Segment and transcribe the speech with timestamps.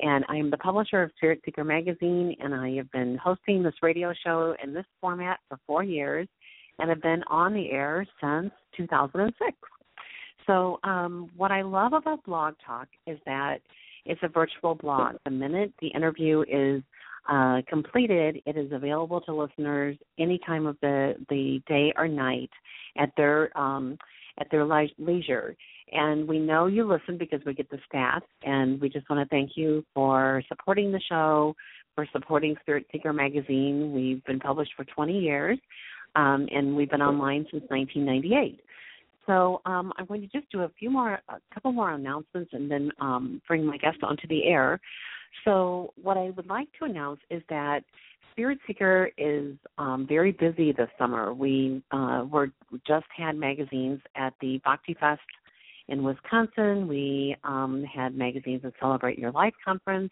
[0.00, 3.74] And I am the publisher of Spirit Seeker Magazine, and I have been hosting this
[3.82, 6.26] radio show in this format for four years
[6.78, 9.56] and have been on the air since 2006.
[10.46, 13.60] So, um, what I love about Blog Talk is that
[14.04, 15.16] it's a virtual blog.
[15.24, 16.82] The minute the interview is
[17.28, 22.50] uh, completed, it is available to listeners any time of the, the day or night
[22.98, 23.96] at their um,
[24.38, 25.56] at their leisure.
[25.92, 29.28] And we know you listen because we get the stats, and we just want to
[29.28, 31.54] thank you for supporting the show,
[31.94, 33.92] for supporting Spirit Seeker Magazine.
[33.92, 35.58] We've been published for 20 years,
[36.16, 38.60] um, and we've been online since 1998.
[39.26, 42.70] So um, I'm going to just do a few more, a couple more announcements, and
[42.70, 44.80] then um, bring my guest onto the air.
[45.44, 47.80] So what I would like to announce is that
[48.32, 51.32] Spirit Seeker is um, very busy this summer.
[51.32, 52.50] We uh, were
[52.86, 55.20] just had magazines at the Bhakti Fest
[55.88, 56.88] in Wisconsin.
[56.88, 60.10] We um, had magazines at Celebrate Your Life conference.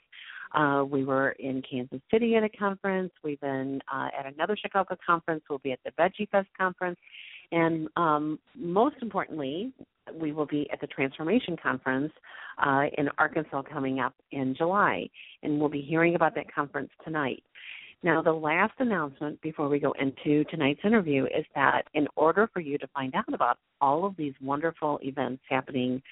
[0.54, 3.10] Uh, we were in Kansas City at a conference.
[3.24, 5.42] We've been uh, at another Chicago conference.
[5.48, 6.98] We'll be at the Veggie Fest conference.
[7.52, 9.72] And um, most importantly,
[10.14, 12.12] we will be at the Transformation Conference
[12.64, 15.08] uh, in Arkansas coming up in July.
[15.42, 17.42] And we'll be hearing about that conference tonight.
[18.04, 22.60] Now, the last announcement before we go into tonight's interview is that in order for
[22.60, 26.02] you to find out about all of these wonderful events happening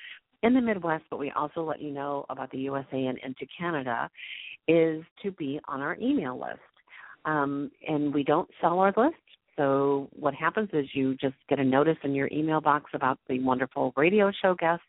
[0.42, 4.08] in the Midwest, but we also let you know about the USA and into Canada,
[4.68, 6.60] is to be on our email list.
[7.24, 9.16] Um, and we don't sell our list.
[9.56, 13.40] So what happens is you just get a notice in your email box about the
[13.40, 14.84] wonderful radio show guests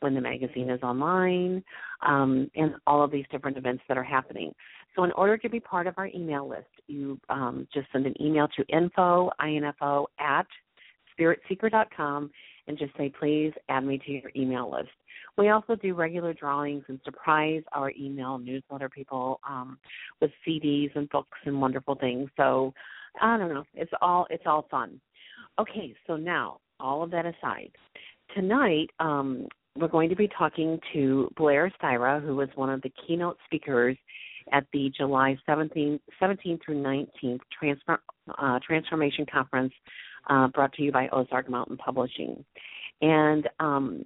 [0.00, 1.64] when the magazine is online,
[2.06, 4.52] um, and all of these different events that are happening.
[4.96, 8.20] So, in order to be part of our email list, you um, just send an
[8.20, 10.46] email to info, info at
[11.18, 12.30] spiritseeker.com
[12.66, 14.88] and just say, please add me to your email list.
[15.38, 19.78] We also do regular drawings and surprise our email newsletter people um,
[20.20, 22.30] with CDs and books and wonderful things.
[22.36, 22.72] So
[23.20, 25.00] I don't know, it's all it's all fun.
[25.58, 27.70] Okay, so now all of that aside,
[28.34, 29.46] tonight um,
[29.76, 33.96] we're going to be talking to Blair Styra, who was one of the keynote speakers
[34.52, 38.00] at the July 17th, 17th through 19th Transfer,
[38.38, 39.72] uh, Transformation Conference
[40.28, 42.44] uh, brought to you by Ozark Mountain Publishing.
[43.02, 44.04] And um,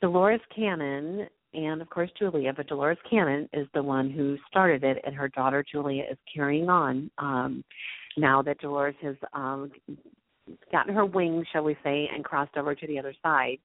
[0.00, 4.98] Dolores Cannon and, of course, Julia, but Dolores Cannon is the one who started it,
[5.04, 7.64] and her daughter Julia is carrying on um,
[8.16, 9.70] now that Dolores has um,
[10.72, 13.58] gotten her wings, shall we say, and crossed over to the other side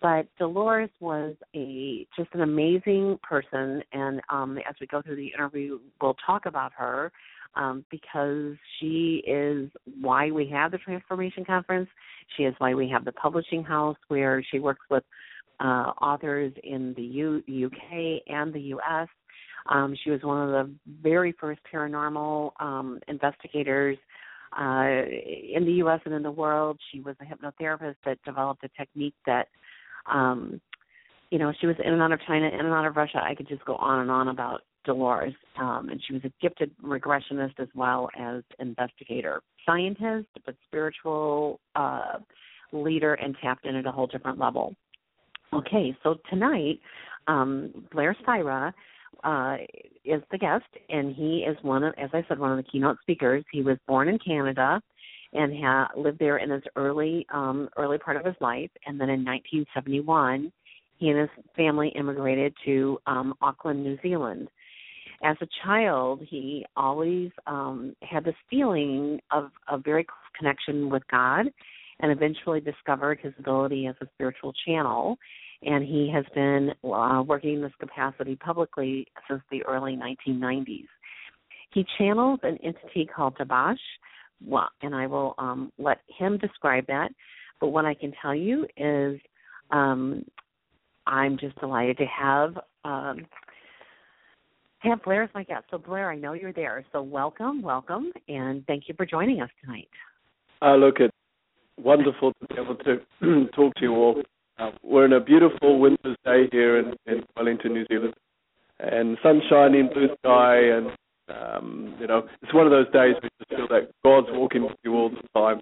[0.00, 5.32] but Dolores was a just an amazing person, and um, as we go through the
[5.34, 7.12] interview, we'll talk about her
[7.56, 9.70] um, because she is
[10.00, 11.88] why we have the Transformation Conference.
[12.36, 15.02] She is why we have the publishing house where she works with
[15.60, 19.08] uh, authors in the U- UK and the US.
[19.68, 20.72] Um, she was one of the
[21.02, 23.98] very first paranormal um, investigators
[24.58, 24.86] uh,
[25.54, 26.00] in the U.S.
[26.04, 26.78] and in the world.
[26.92, 29.48] She was a hypnotherapist that developed a technique that
[30.12, 30.60] um,
[31.30, 33.20] you know, she was in and out of China, in and out of Russia.
[33.22, 35.34] I could just go on and on about Dolores.
[35.58, 42.18] Um, and she was a gifted regressionist as well as investigator, scientist, but spiritual uh,
[42.72, 44.74] leader and tapped in at a whole different level.
[45.52, 46.80] Okay, so tonight,
[47.26, 48.72] um, Blair Styra
[49.24, 49.56] uh,
[50.04, 52.98] is the guest, and he is one of, as I said, one of the keynote
[53.02, 53.44] speakers.
[53.52, 54.80] He was born in Canada
[55.32, 58.70] and ha- lived there in his early um, early part of his life.
[58.86, 60.52] And then in 1971,
[60.98, 64.48] he and his family immigrated to um, Auckland, New Zealand.
[65.22, 71.02] as a child, he always um, had this feeling of a very close connection with
[71.10, 71.46] God,
[72.00, 75.18] and eventually discovered his ability as a spiritual channel.
[75.62, 80.86] And he has been uh, working in this capacity publicly since the early 1990s.
[81.74, 83.76] He channels an entity called Tabaash,
[84.44, 87.10] well, and I will um, let him describe that.
[87.60, 89.20] But what I can tell you is,
[89.70, 90.24] um,
[91.06, 93.26] I'm just delighted to have um,
[94.80, 95.64] have Blair as my guest.
[95.70, 96.84] So Blair, I know you're there.
[96.92, 99.88] So welcome, welcome, and thank you for joining us tonight.
[100.62, 101.14] Uh, look, it's
[101.76, 104.22] wonderful to be able to talk to you all.
[104.58, 108.14] Uh, we're in a beautiful winter's day here in, in Wellington, New Zealand,
[108.80, 110.90] and sunshine shining, blue sky, and
[111.30, 114.62] um, you know, it's one of those days where you just feel that God's walking
[114.62, 115.60] with you all the time.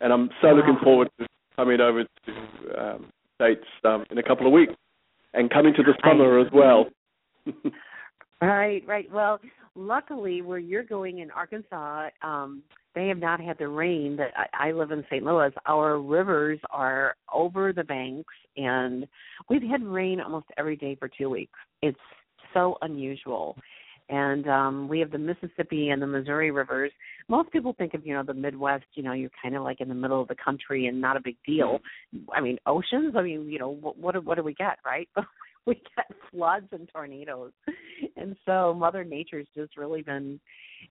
[0.00, 1.26] And I'm so looking forward to
[1.56, 4.74] coming over to um, States um, in a couple of weeks
[5.34, 6.86] and coming to the summer as well.
[8.42, 9.10] right, right.
[9.10, 9.40] Well,
[9.74, 12.62] luckily, where you're going in Arkansas, um,
[12.94, 15.24] they have not had the rain that I, I live in St.
[15.24, 15.52] Louis.
[15.66, 19.06] Our rivers are over the banks, and
[19.48, 21.58] we've had rain almost every day for two weeks.
[21.82, 21.98] It's
[22.52, 23.56] so unusual
[24.08, 26.92] and um we have the Mississippi and the Missouri rivers.
[27.28, 29.88] Most people think of you know the Midwest, you know, you're kind of like in
[29.88, 31.80] the middle of the country and not a big deal.
[32.32, 33.14] I mean, oceans.
[33.16, 35.08] I mean, you know, what what, what do we get, right?
[35.66, 37.52] we get floods and tornadoes,
[38.16, 40.40] and so Mother Nature's just really been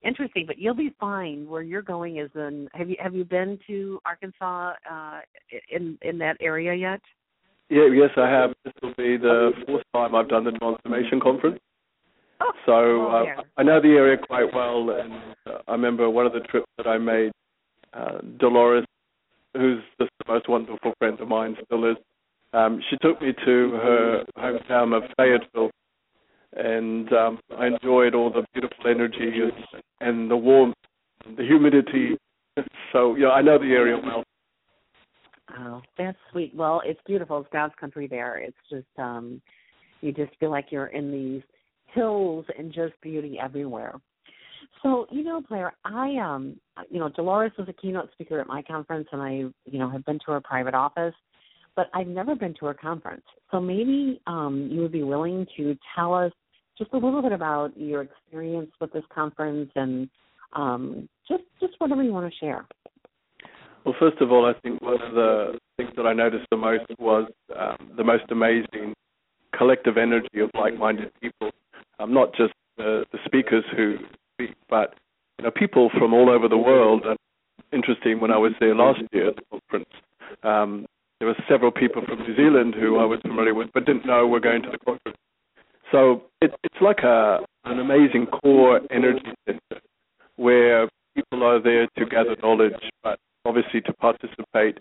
[0.04, 0.46] interesting.
[0.46, 1.48] But you'll be fine.
[1.48, 2.68] Where you're going is in.
[2.74, 5.22] Have you have you been to Arkansas uh
[5.70, 7.02] in in that area yet?
[7.70, 8.52] Yeah, yes, I have.
[8.64, 11.60] This will be the fourth time I've done the Transformation Conference.
[12.66, 15.14] So uh, I know the area quite well, and
[15.46, 17.32] uh, I remember one of the trips that I made.
[17.94, 18.86] Uh, Dolores,
[19.54, 21.98] who's just the most wonderful friend of mine, still is.
[22.54, 25.72] Um, she took me to her hometown of Fayetteville,
[26.54, 30.76] and um, I enjoyed all the beautiful energy and, and the warmth,
[31.38, 32.18] the humidity.
[32.94, 34.24] So yeah, I know the area well.
[35.60, 36.54] Oh, that's sweet.
[36.56, 37.40] Well, it's beautiful.
[37.40, 38.38] It's God's country there.
[38.38, 39.42] It's just um
[40.02, 41.42] you just feel like you're in these
[41.96, 43.96] hills and just beauty everywhere.
[44.84, 46.60] So, you know, Blair, I um
[46.90, 50.06] you know, Dolores was a keynote speaker at my conference and I, you know, have
[50.06, 51.16] been to her private office,
[51.76, 53.24] but I've never been to her conference.
[53.52, 56.32] So maybe um you would be willing to tell us
[56.78, 60.10] just a little bit about your experience with this conference and
[60.54, 62.68] um just just whatever you want to share.
[63.86, 66.86] Well, first of all, I think one of the things that I noticed the most
[67.00, 68.96] was um, the most amazing
[69.56, 71.52] collective energy of like-minded people
[72.00, 73.98] um, not just the, the speakers who
[74.34, 74.96] speak, but
[75.38, 77.04] you know people from all over the world.
[77.06, 77.18] And
[77.72, 79.90] interesting, when I was there last year at the conference,
[80.44, 80.86] um,
[81.20, 84.28] there were several people from New Zealand who I was familiar with, but didn't know
[84.28, 85.18] were going to the conference.
[85.92, 89.82] So it, it's like a an amazing core energy center
[90.36, 94.78] where people are there to gather knowledge, but obviously to participate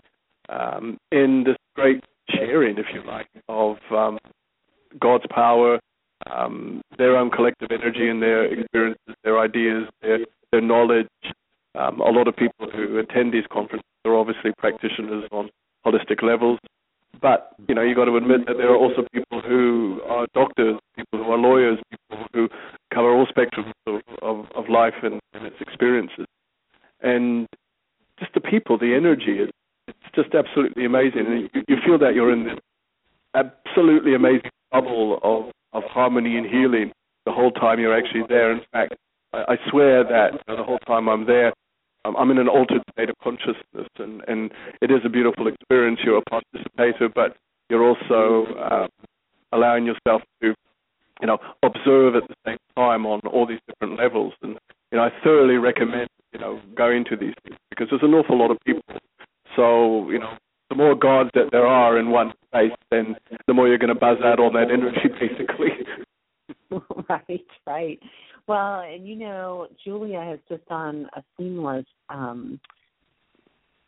[0.49, 4.19] um, in this great sharing, if you like, of um,
[4.99, 5.79] God's power,
[6.29, 10.19] um, their own collective energy and their experiences, their ideas, their,
[10.51, 11.07] their knowledge.
[11.75, 15.49] Um, a lot of people who attend these conferences are obviously practitioners on
[15.85, 16.59] holistic levels,
[17.21, 20.79] but you know you got to admit that there are also people who are doctors,
[20.95, 22.49] people who are lawyers, people who
[22.93, 26.25] cover all spectrums of, of, of life and, and its experiences,
[27.01, 27.47] and
[28.19, 29.49] just the people, the energy is
[29.87, 32.59] it's just absolutely amazing, and you, you feel that you're in this
[33.33, 36.91] absolutely amazing bubble of of harmony and healing
[37.25, 38.51] the whole time you're actually there.
[38.51, 38.95] In fact,
[39.33, 41.53] I, I swear that you know, the whole time I'm there,
[42.05, 44.51] um, I'm in an altered state of consciousness, and, and
[44.81, 45.99] it is a beautiful experience.
[46.03, 47.35] You're a participator, but
[47.69, 48.87] you're also uh,
[49.51, 50.53] allowing yourself to,
[51.19, 54.33] you know, observe at the same time on all these different levels.
[54.43, 54.57] And
[54.91, 58.37] you know, I thoroughly recommend you know going to these things because there's an awful
[58.37, 58.83] lot of people.
[59.55, 60.37] So you know,
[60.75, 63.15] the more gods that there are in one space, then
[63.47, 65.69] the more you're going to buzz out all that energy, basically.
[67.09, 67.99] right, right.
[68.47, 72.59] Well, and you know, Julia has just done a seamless, um,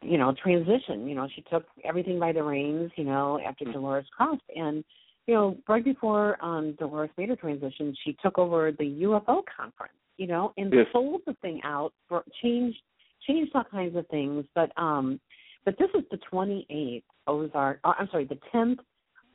[0.02, 1.08] you know, transition.
[1.08, 2.92] You know, she took everything by the reins.
[2.96, 3.74] You know, after mm-hmm.
[3.74, 4.84] Dolores crossed, and
[5.28, 9.94] you know, right before um Dolores made her transition, she took over the UFO conference.
[10.18, 10.88] You know, and yes.
[10.92, 12.80] sold the thing out for changed
[13.28, 15.20] changed all kinds of things, but um
[15.68, 18.78] but this is the 28th Ozark, uh, I'm sorry, the 10th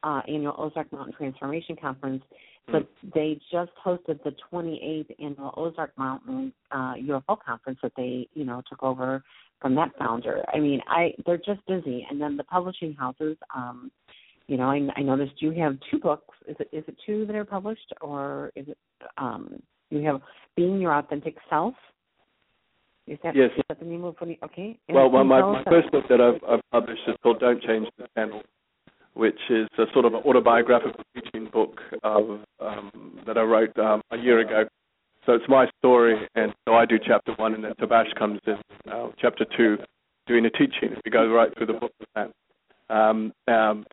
[0.03, 2.23] uh, annual Ozark Mountain Transformation Conference.
[2.69, 3.09] But mm-hmm.
[3.15, 8.63] they just hosted the 28th annual Ozark Mountain uh, UFO conference that they, you know,
[8.67, 9.23] took over
[9.61, 10.43] from that founder.
[10.55, 12.07] I mean, I they're just busy.
[12.09, 13.91] And then the publishing houses, um,
[14.47, 16.35] you know, I, I noticed you have two books.
[16.49, 18.79] Is it is it two that are published, or is it
[19.19, 19.61] um,
[19.91, 20.23] You have
[20.57, 21.75] being your authentic self.
[23.07, 23.51] Is that, Yes.
[23.57, 24.79] is that the name of you, okay?
[24.89, 27.89] And Well, my, my, my first book that I've, I've published is called Don't Change
[27.99, 28.43] the Channel,
[29.15, 34.03] which is a sort of an autobiographical teaching book of, um, that I wrote um,
[34.13, 34.69] a year ago.
[35.27, 38.57] So it's my story, and so I do chapter one, and then Tabaash comes in
[38.91, 39.79] uh, chapter two,
[40.27, 40.97] doing a teaching.
[41.05, 42.33] We go right through the book with that.
[42.89, 43.87] Um, um,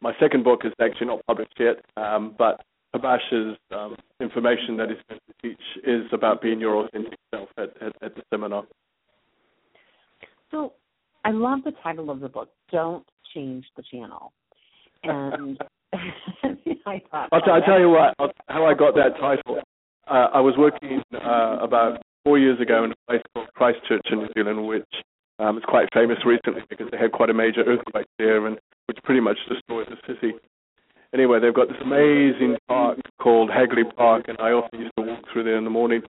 [0.00, 2.60] my second book is actually not published yet, um, but
[2.96, 7.70] Tabaash's um, information that he's going to teach is about being your authentic self at,
[7.80, 8.64] at, at the seminar.
[10.50, 10.72] So
[11.24, 14.32] I love the title of the book, Don't Change the Channel.
[15.02, 15.58] And
[15.92, 19.60] I thought I'll, t- I'll tell you what, I'll, how I got that title.
[20.08, 24.18] Uh, I was working uh, about four years ago in a place called Christchurch in
[24.18, 24.84] New Zealand, which
[25.38, 28.98] um, is quite famous recently because they had quite a major earthquake there, and which
[29.04, 30.34] pretty much destroyed the city.
[31.14, 35.20] Anyway, they've got this amazing park called Hagley Park, and I often used to walk
[35.32, 36.02] through there in the morning.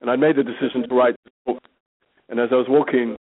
[0.00, 1.62] And I made the decision to write this book.
[2.28, 3.16] And as I was walking,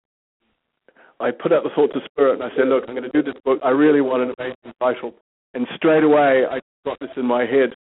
[1.19, 3.21] I put out the thought to spirit, and I said, "Look, I'm going to do
[3.21, 3.59] this book.
[3.63, 5.13] I really want an amazing title."
[5.53, 7.75] And straight away, I got this in my head.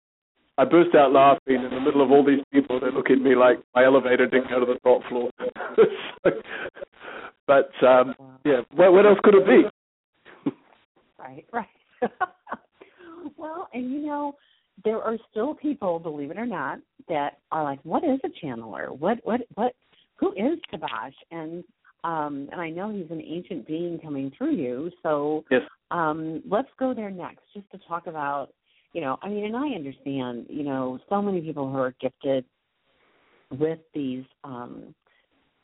[0.56, 2.80] I burst out laughing in the middle of all these people.
[2.80, 5.30] They look at me like my elevator didn't go to the top floor.
[5.38, 5.50] So-
[7.46, 10.52] but um, yeah, what, what else could it be?
[11.18, 11.68] Right, right.
[13.38, 14.34] well, and you know,
[14.84, 16.78] there are still people, believe it or not,
[17.08, 18.96] that are like, "What is a channeler?
[18.96, 19.74] What, what, what?
[20.16, 21.64] Who is Tabaash?" And
[22.04, 24.90] um, and I know he's an ancient being coming through you.
[25.02, 25.62] So Yes.
[25.90, 28.50] um, let's go there next, just to talk about,
[28.92, 32.44] you know, I mean, and I understand, you know, so many people who are gifted
[33.50, 34.94] with these, um,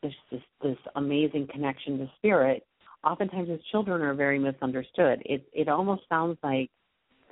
[0.02, 2.66] this this this amazing connection to spirit
[3.04, 5.23] oftentimes as children are very misunderstood.
[5.25, 6.71] It it almost sounds like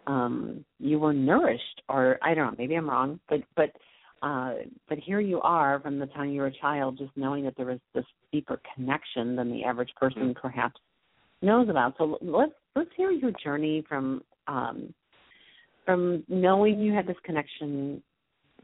[0.07, 3.71] um you were nourished or I don't know, maybe I'm wrong, but but
[4.23, 4.55] uh
[4.89, 7.67] but here you are from the time you were a child just knowing that there
[7.67, 10.81] was this deeper connection than the average person perhaps
[11.41, 11.95] knows about.
[11.99, 14.95] So let's let's hear your journey from um
[15.85, 18.03] from knowing you had this connection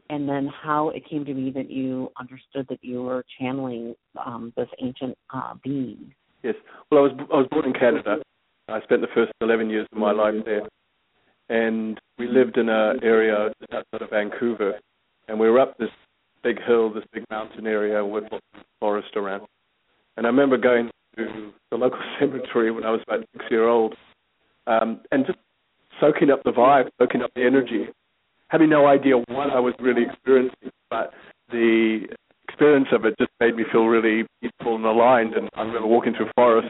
[0.09, 4.53] and then how it came to be that you understood that you were channeling um
[4.57, 6.13] this ancient uh being.
[6.43, 6.55] Yes.
[6.89, 8.17] Well, I was I was born in Canada.
[8.69, 10.61] I spent the first 11 years of my life there,
[11.49, 14.79] and we lived in an area just outside of Vancouver,
[15.27, 15.89] and we were up this
[16.43, 18.25] big hill, this big mountain area with
[18.79, 19.47] forest around.
[20.15, 23.95] And I remember going to the local cemetery when I was about six year old,
[24.67, 25.39] um, and just
[25.99, 27.87] soaking up the vibe, soaking up the energy,
[28.47, 31.13] having no idea what I was really experiencing, but
[31.51, 32.07] the
[32.47, 35.33] experience of it just made me feel really peaceful and aligned.
[35.33, 36.69] And I remember walking through forest,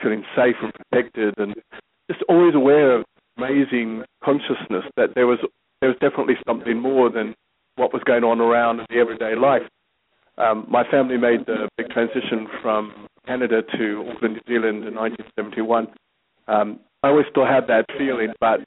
[0.00, 1.54] feeling safe and protected, and
[2.10, 3.04] just always aware of
[3.36, 5.38] amazing consciousness that there was
[5.80, 7.34] there was definitely something more than
[7.76, 9.62] what was going on around in the everyday life.
[10.38, 15.88] Um, my family made the big transition from Canada to Auckland, New Zealand in 1971.
[16.48, 18.60] Um, I always still had that feeling, but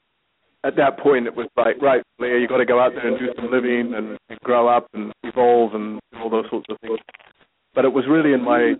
[0.63, 3.19] at that point it was like, right, Leah, you got to go out there and
[3.19, 6.99] do some living and, and grow up and evolve and all those sorts of things.
[7.73, 8.75] But it was really in my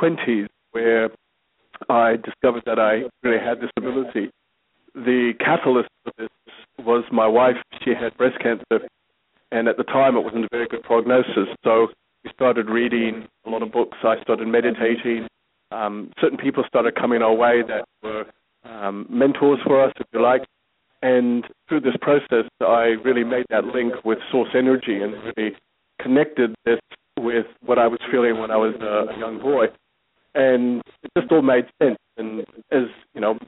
[0.00, 1.10] 20s where
[1.88, 4.30] I discovered that I really had this ability.
[4.94, 6.28] The catalyst for this
[6.78, 7.56] was my wife.
[7.84, 8.86] She had breast cancer,
[9.52, 11.48] and at the time it wasn't a very good prognosis.
[11.64, 11.88] So
[12.24, 13.98] we started reading a lot of books.
[14.02, 15.26] I started meditating.
[15.70, 18.24] Um, certain people started coming our way that were
[18.64, 20.42] um, mentors for us, if you like.
[21.02, 25.54] And through this process, I really made that link with source energy and really
[26.00, 26.80] connected this
[27.18, 29.66] with what I was feeling when I was a, a young boy.
[30.34, 31.98] And it just all made sense.
[32.16, 32.40] And
[32.70, 33.38] as you know,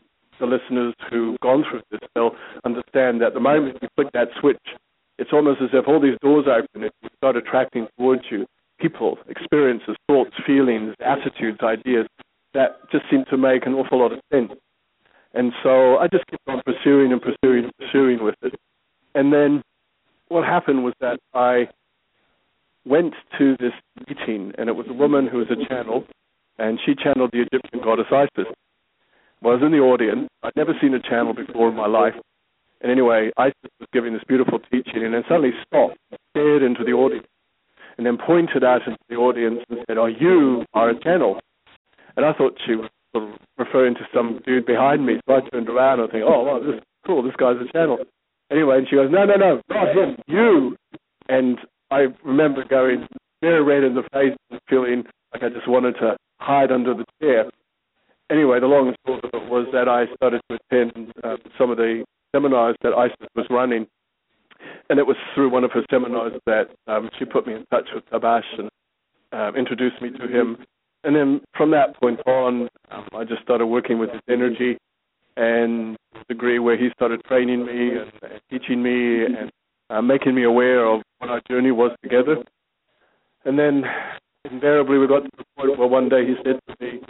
[0.41, 4.59] the listeners who've gone through this, they'll understand that the moment you flick that switch,
[5.19, 8.47] it's almost as if all these doors open and you start attracting towards you
[8.81, 12.07] people, experiences, thoughts, feelings, attitudes, ideas
[12.55, 14.53] that just seem to make an awful lot of sense.
[15.35, 18.55] And so I just kept on pursuing and pursuing and pursuing with it.
[19.15, 19.63] And then
[20.29, 21.69] what happened was that I
[22.85, 23.73] went to this
[24.09, 26.05] meeting, and it was a woman who was a channel,
[26.59, 28.53] and she channeled the Egyptian goddess Isis.
[29.43, 30.29] Well, I was in the audience.
[30.43, 32.15] I'd never seen a channel before in my life.
[32.83, 35.99] And anyway, Isis was giving this beautiful teaching, and then suddenly stopped,
[36.31, 37.27] stared into the audience,
[37.97, 41.41] and then pointed out into the audience and said, "Oh, you are a channel."
[42.17, 45.21] And I thought she was sort of referring to some dude behind me.
[45.27, 47.23] So I turned around and think, "Oh, well, this is cool.
[47.23, 47.99] This guy's a channel."
[48.51, 50.17] Anyway, and she goes, "No, no, no, not him.
[50.27, 50.77] You."
[51.29, 51.59] And
[51.91, 53.07] I remember going
[53.43, 57.05] very red in the face and feeling like I just wanted to hide under the
[57.21, 57.51] chair.
[58.31, 61.71] Anyway, the long and short of it was that I started to attend uh, some
[61.71, 63.87] of the seminars that ISIS was running,
[64.89, 67.89] and it was through one of her seminars that um, she put me in touch
[67.93, 68.71] with Tabaash and
[69.33, 70.59] uh, introduced me to him.
[71.03, 74.79] And then from that point on, um, I just started working with his energy
[75.37, 75.97] and
[76.29, 79.51] degree where he started training me and, and teaching me and
[79.89, 82.37] uh, making me aware of what our journey was together.
[83.45, 83.85] And then
[84.51, 87.01] invariably we got to the point where one day he said to me,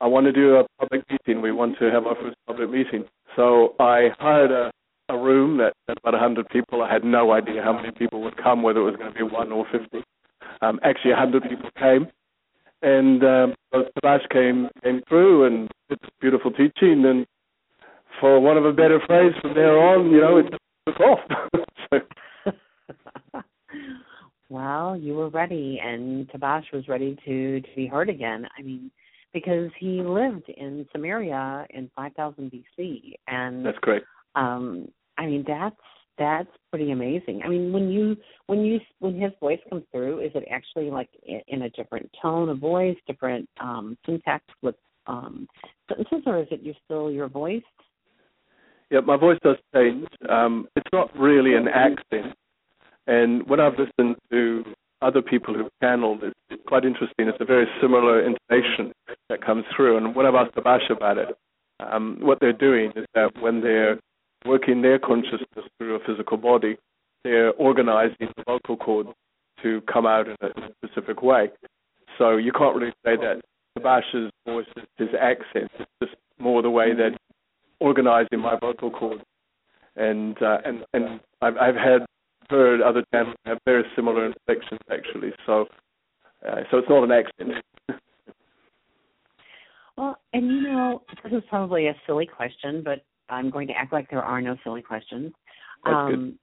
[0.00, 1.42] I want to do a public meeting.
[1.42, 3.04] We want to have our first public meeting.
[3.36, 4.70] So I hired a,
[5.10, 6.82] a room that had about 100 people.
[6.82, 9.22] I had no idea how many people would come, whether it was going to be
[9.22, 10.02] one or 50.
[10.62, 12.08] Um, actually, 100 people came.
[12.82, 17.04] And um, Tabaash came came through and did beautiful teaching.
[17.04, 17.26] And
[18.20, 20.46] for want of a better phrase, from there on, you know, it
[20.86, 21.18] took off.
[21.92, 22.52] so.
[24.48, 28.46] well, you were ready, and Tabaash was ready to to be heard again.
[28.58, 28.90] I mean,
[29.32, 34.06] because he lived in Sumeria in 5000 BC, and that's correct.
[34.36, 35.76] Um, I mean, that's
[36.18, 37.40] that's pretty amazing.
[37.44, 41.08] I mean, when you when you when his voice comes through, is it actually like
[41.48, 44.74] in a different tone of voice, different um, syntax with
[45.06, 45.48] um,
[45.88, 47.62] sentences, or is it you still your voice?
[48.90, 50.08] Yeah, my voice does change.
[50.28, 52.34] Um, it's not really an accent,
[53.06, 54.64] and when I've listened to
[55.02, 57.28] other people who've channeled, it's quite interesting.
[57.28, 58.92] It's a very similar intonation
[59.28, 59.96] that comes through.
[59.96, 61.36] And when I've asked Tabaash about it,
[61.80, 63.98] um, what they're doing is that when they're
[64.44, 66.76] working their consciousness through a physical body,
[67.24, 69.10] they're organizing the vocal cords
[69.62, 70.48] to come out in a,
[70.84, 71.50] specific way.
[72.18, 73.40] So you can't really say that
[73.78, 75.70] Tabaash's voice is his accent.
[75.78, 77.16] It's just more the way that
[77.78, 79.22] organizing my vocal cords.
[79.96, 82.06] And uh, and and I've, I've had
[82.50, 85.32] heard other channels have very similar inflections actually.
[85.46, 85.66] So
[86.46, 87.64] uh, so it's not an accident.
[89.96, 93.92] well, and you know, this is probably a silly question, but I'm going to act
[93.92, 95.32] like there are no silly questions.
[95.84, 96.38] That's um, good.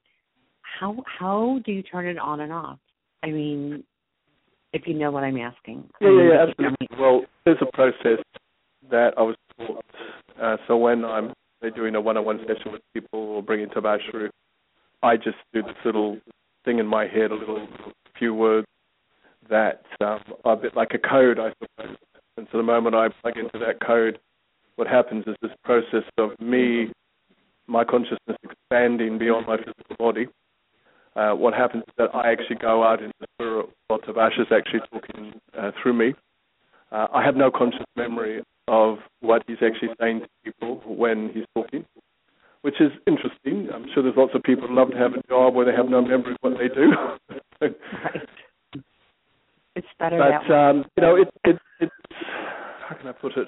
[0.79, 2.79] How how do you turn it on and off?
[3.23, 3.83] I mean,
[4.73, 5.89] if you know what I'm asking.
[6.01, 6.87] Yeah, yeah, yeah absolutely.
[6.99, 8.23] Well, there's a process
[8.91, 9.85] that I was taught.
[10.41, 11.33] Uh, so when I'm
[11.75, 14.29] doing a one-on-one session with people or bringing Tabaash through,
[15.03, 16.17] I just do this little
[16.65, 17.67] thing in my head, a little
[18.17, 18.67] few words
[19.49, 21.97] that um, are a bit like a code, I suppose.
[22.37, 24.19] And so the moment I plug into that code,
[24.75, 26.91] what happens is this process of me,
[27.67, 30.27] my consciousness expanding beyond my physical body.
[31.15, 34.47] Uh, what happens is that I actually go out into the spirit while Tabaash is
[34.51, 36.13] actually talking uh, through me.
[36.91, 41.45] Uh, I have no conscious memory of what he's actually saying to people when he's
[41.55, 41.85] talking
[42.67, 43.69] which is interesting.
[43.73, 45.87] I'm sure there's lots of people who love to have a job where they have
[45.87, 46.91] no memory of what they do.
[47.61, 48.27] right.
[49.77, 51.93] It's better but, that um, you know, it, it, it's
[52.85, 53.47] how can I put it?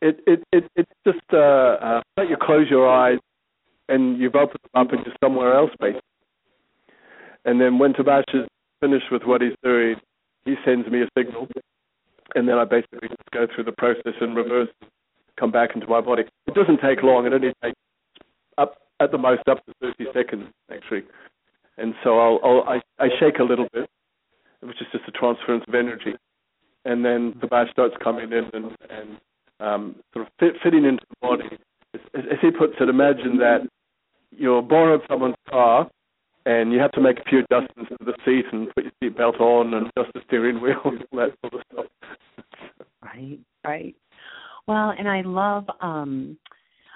[0.00, 3.20] It it it it's just uh, uh, let you close your eyes
[3.88, 6.00] and you've opened them up into somewhere else, basically.
[7.44, 8.48] And then when Tabaash is
[8.80, 9.94] finished with what he's doing,
[10.44, 11.46] he sends me a signal,
[12.34, 14.68] and then I basically just go through the process in reverse,
[15.38, 16.24] come back into my body.
[16.48, 17.24] It doesn't take long.
[17.24, 17.78] It only takes
[19.02, 21.02] at the most up to 30 seconds actually.
[21.78, 23.88] And so I'll, I'll I, I shake a little bit,
[24.60, 26.14] which is just a transference of energy,
[26.84, 29.18] and then Tabaash starts coming in and and
[29.60, 31.58] um, sort of fit, fitting into the body.
[31.94, 33.60] As, as he puts it, imagine that
[34.30, 35.88] you're borrowing someone's car
[36.44, 39.40] and you have to make a few adjustments to the seat and put your seatbelt
[39.40, 41.86] on and adjust the steering wheel and all that sort of stuff.
[43.02, 43.94] right, right.
[44.66, 46.38] Well, and I love um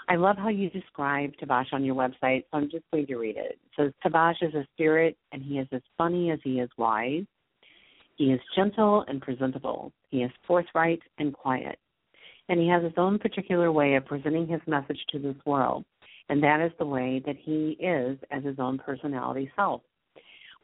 [0.09, 3.37] I love how you describe Tabaash on your website, so I'm just going to read
[3.37, 3.59] it.
[3.59, 7.25] It says Tabaash is a spirit and he is as funny as he is wise.
[8.17, 9.93] He is gentle and presentable.
[10.09, 11.79] He is forthright and quiet.
[12.49, 15.85] And he has his own particular way of presenting his message to this world.
[16.29, 19.83] And that is the way that he is as his own personality self.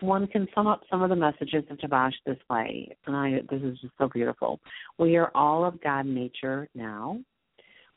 [0.01, 3.63] One can sum up some of the messages of Tabaash this way, and I, this
[3.63, 4.59] is just so beautiful.
[4.99, 7.21] We are all of God nature now.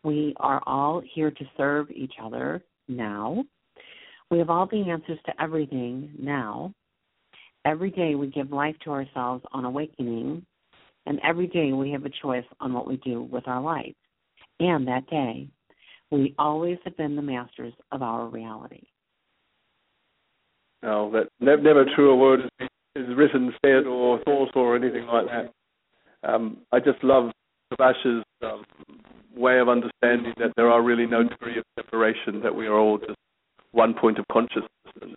[0.06, 3.44] We are all here to serve each other now.
[4.30, 6.74] We have all the answers to everything now.
[7.66, 10.46] Every day we give life to ourselves on awakening,
[11.08, 13.96] and every day we have a choice on what we do with our life.
[14.60, 15.48] And that day,
[16.12, 18.84] we always have been the masters of our reality.
[20.84, 26.30] No, that never true a word is written, said, or thought, or anything like that.
[26.30, 27.32] Um, I just love
[27.74, 28.64] Tabaash's um,
[29.36, 32.98] way of understanding that there are really no degree of separation, that we are all
[32.98, 33.18] just
[33.72, 34.70] one point of consciousness.
[35.02, 35.16] And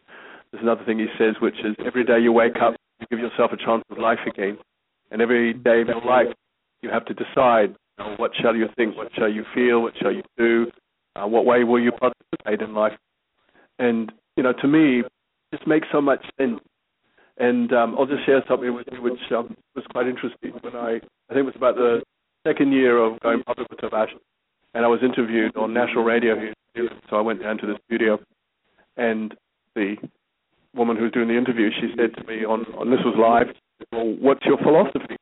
[0.50, 3.52] there's another thing he says, which is every day you wake up, you give yourself
[3.52, 4.58] a chance of life again.
[5.10, 6.28] And every day of your life,
[6.82, 9.94] you have to decide you know, what shall you think, what shall you feel, what
[10.00, 10.66] shall you do,
[11.16, 12.92] uh, what way will you participate in life.
[13.78, 15.02] And you know, to me,
[15.52, 16.60] just makes so much sense.
[17.38, 20.52] And um, I'll just share something with you, which um, was quite interesting.
[20.60, 22.02] When I, I think it was about the
[22.48, 24.20] second year of going public with Sebastian,
[24.72, 26.54] and I was interviewed on national radio here.
[27.10, 28.18] So I went down to the studio,
[28.96, 29.34] and
[29.74, 29.96] the
[30.74, 33.54] woman who was doing the interview, she said to me on, on this was live,
[33.92, 35.16] well, what's your philosophy?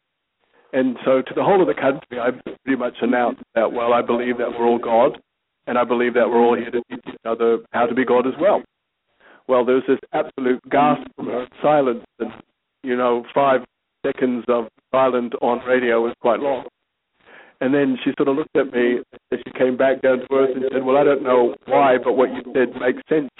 [0.73, 2.31] And so to the whole of the country, I
[2.65, 5.19] pretty much announced that, well, I believe that we're all God,
[5.67, 8.27] and I believe that we're all here to teach each other how to be God
[8.27, 8.63] as well.
[9.49, 12.31] Well, there was this absolute gasp from her, silence, and,
[12.83, 13.61] you know, five
[14.05, 16.67] seconds of silence on radio was quite long.
[17.61, 20.51] And then she sort of looked at me, and she came back down to earth
[20.55, 23.31] and said, well, I don't know why, but what you said makes sense.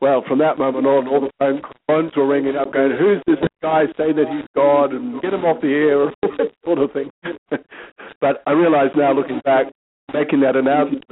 [0.00, 3.36] Well, from that moment on, all the phone phones were ringing up, going, "Who's this
[3.60, 6.78] guy saying that he's God?" and "Get him off the air," and all that sort
[6.78, 7.10] of thing.
[8.20, 9.66] but I realize now, looking back,
[10.14, 11.04] making that announcement,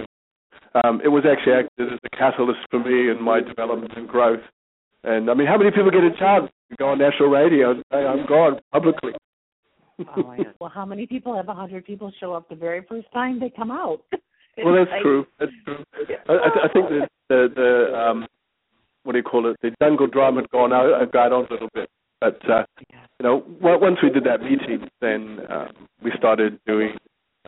[0.84, 4.40] um, it was actually acted as a catalyst for me in my development and growth.
[5.04, 7.84] And I mean, how many people get a chance to go on national radio and
[7.92, 9.12] say, "I'm God" publicly?
[10.16, 13.40] Oh, well, how many people have a hundred people show up the very first time
[13.40, 14.00] they come out?
[14.64, 15.26] well, that's true.
[15.38, 15.84] That's true.
[16.28, 18.26] I, I, I think that the the um,
[19.04, 19.56] what do you call it?
[19.62, 21.88] The jungle drum had gone out, had gone on a little bit.
[22.20, 26.96] But uh, you know, once we did that meeting, then um, we started doing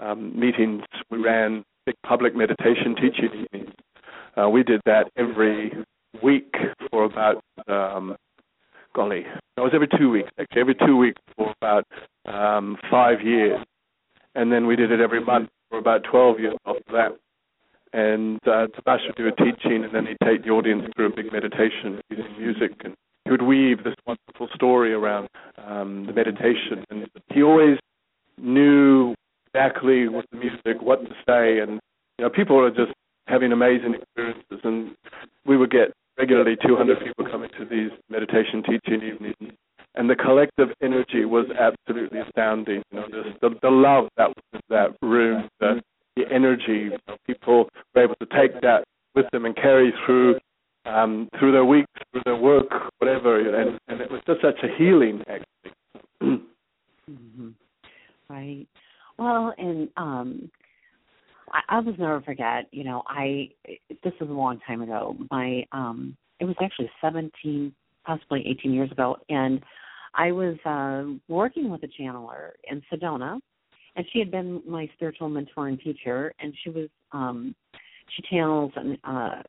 [0.00, 0.82] um, meetings.
[1.10, 3.74] We ran big public meditation teaching meetings.
[4.36, 5.72] Uh, we did that every
[6.22, 6.54] week
[6.90, 8.16] for about um,
[8.94, 9.24] golly,
[9.56, 11.86] it was every two weeks actually, every two weeks for about
[12.26, 13.58] um, five years,
[14.34, 17.18] and then we did it every month for about twelve years after that.
[17.92, 21.16] And uh, Sebastian would do a teaching, and then he'd take the audience through a
[21.16, 26.84] big meditation using music, and he would weave this wonderful story around um, the meditation,
[26.90, 27.78] and he always
[28.38, 29.14] knew
[29.52, 31.80] exactly with the music what to say, and
[32.18, 32.92] you know people are just
[33.26, 34.94] having amazing experiences, and
[35.44, 39.54] we would get regularly 200 people coming to these meditation teaching evenings,
[39.94, 42.82] and the collective energy was absolutely astounding.
[42.92, 45.80] You know, the, the, the love that was in that room, the
[46.16, 46.90] the energy.
[46.90, 50.38] You know, people were able to take that with them and carry through
[50.84, 53.38] um, through their weeks, through their work, whatever.
[53.38, 56.02] And, and it was just such a healing, actually.
[56.22, 57.48] mm-hmm.
[58.28, 58.66] Right.
[59.18, 60.50] Well, and um,
[61.50, 62.66] I, I will never forget.
[62.72, 63.50] You know, I
[64.02, 65.16] this was a long time ago.
[65.30, 69.60] My um, it was actually seventeen, possibly eighteen years ago, and
[70.14, 73.38] I was uh, working with a channeler in Sedona,
[73.96, 77.54] and she had been my spiritual mentor and teacher, and she was um,
[78.16, 79.42] she channels an, uh,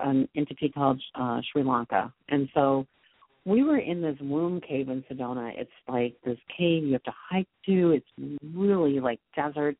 [0.00, 2.86] an entity called uh, Sri Lanka, and so
[3.44, 5.52] we were in this womb cave in Sedona.
[5.56, 7.92] It's like this cave you have to hike to.
[7.92, 9.76] It's really like desert,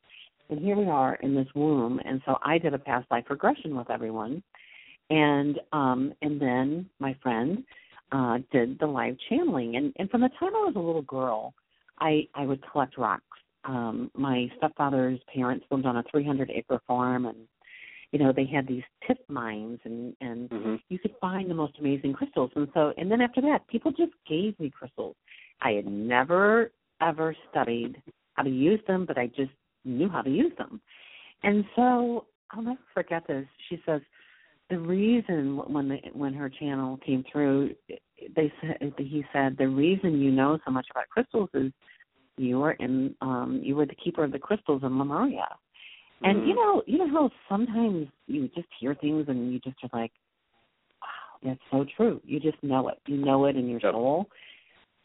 [0.51, 2.01] and here we are in this womb.
[2.05, 4.43] And so I did a past life regression with everyone,
[5.09, 7.65] and um, and then my friend
[8.13, 9.77] uh, did the live channeling.
[9.77, 11.55] And and from the time I was a little girl,
[11.99, 13.25] I I would collect rocks
[13.65, 17.37] um my stepfather's parents lived on a 300 acre farm and
[18.13, 20.75] you know they had these tip mines and and mm-hmm.
[20.89, 24.13] you could find the most amazing crystals and so and then after that people just
[24.29, 25.15] gave me crystals
[25.61, 26.71] i had never
[27.03, 28.01] ever studied
[28.35, 29.51] how to use them but i just
[29.85, 30.81] knew how to use them
[31.43, 34.01] and so i'll never forget this she says
[34.69, 37.75] the reason when the when her channel came through
[38.37, 41.73] they said he said the reason you know so much about crystals is
[42.41, 45.47] you were in um you were the keeper of the crystals in Lemuria.
[46.23, 46.49] And mm-hmm.
[46.49, 50.13] you know, you know how sometimes you just hear things and you just are like,
[51.03, 52.21] Wow, that's so true.
[52.25, 52.99] You just know it.
[53.07, 53.93] You know it in your yep.
[53.93, 54.27] soul.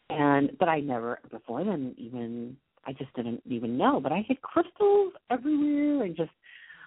[0.08, 4.00] And but I never before then even I just didn't even know.
[4.00, 6.30] But I had crystals everywhere and just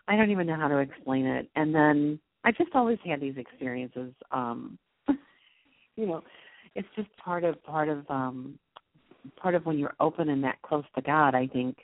[0.07, 1.49] I don't even know how to explain it.
[1.55, 4.13] And then I just always had these experiences.
[4.31, 6.23] Um you know,
[6.75, 8.57] it's just part of part of um
[9.35, 11.35] part of when you're open and that close to God.
[11.35, 11.77] I think.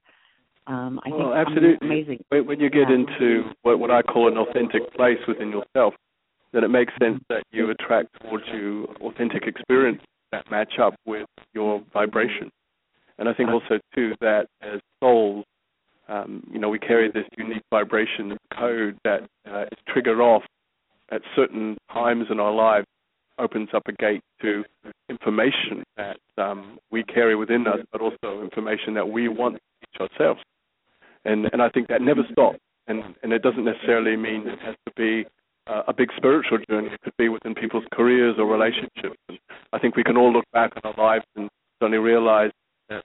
[0.67, 1.87] Um, I well, think absolutely.
[1.87, 2.23] Amazing.
[2.31, 2.95] When you get yeah.
[2.95, 5.93] into what, what I call an authentic place within yourself,
[6.53, 10.01] then it makes sense that you attract towards you authentic experience
[10.31, 12.49] that match up with your vibration.
[13.17, 15.45] And I think also too that as souls,
[16.07, 20.43] um, you know, we carry this unique vibration code that uh, is triggered off
[21.11, 22.85] at certain times in our lives
[23.37, 24.63] opens up a gate to
[25.09, 30.09] information that um, we carry within us, but also information that we want to teach
[30.09, 30.41] ourselves.
[31.25, 32.59] And and I think that never stops.
[32.87, 35.27] And and it doesn't necessarily mean it has to be
[35.67, 36.89] uh, a big spiritual journey.
[36.93, 39.17] It could be within people's careers or relationships.
[39.27, 39.39] And
[39.73, 41.49] I think we can all look back on our lives and
[41.79, 42.51] suddenly realize,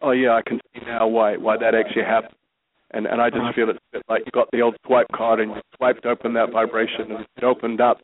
[0.02, 2.34] oh yeah, I can see now why why that actually happened.
[2.92, 3.52] And and I just uh-huh.
[3.54, 6.34] feel it's a bit like you got the old swipe card and you swiped open
[6.34, 8.00] that vibration and it opened up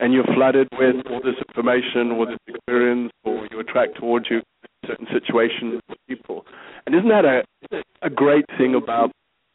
[0.00, 4.42] and you're flooded with all this information or this experience, or you attract towards you
[4.86, 6.46] certain situations people.
[6.86, 7.44] And isn't that a
[8.02, 9.10] a great thing about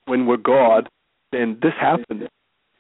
[0.06, 0.90] when we're God?
[1.32, 2.28] Then this happens,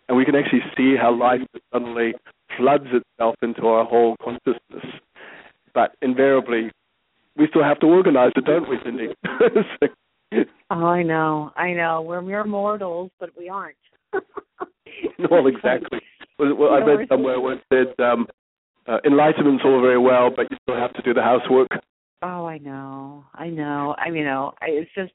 [0.08, 2.14] and we can actually see how life suddenly
[2.58, 4.86] floods itself into our whole consciousness.
[5.74, 6.72] But invariably,
[7.38, 9.16] we still have to organize it, don't we, Cynde?
[10.70, 12.02] oh, I know, I know.
[12.02, 13.76] We're mere mortals, but we aren't.
[15.30, 16.00] well, exactly.
[16.40, 18.28] Well, well I read somewhere where it said um,
[18.88, 21.70] uh, enlightenment's all very well, but you still have to do the housework.
[22.22, 23.96] Oh, I know, I know.
[23.98, 25.12] I mean, you know, I, it's just,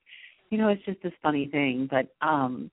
[0.51, 1.89] you know, it's just this funny thing.
[1.91, 2.71] But, um,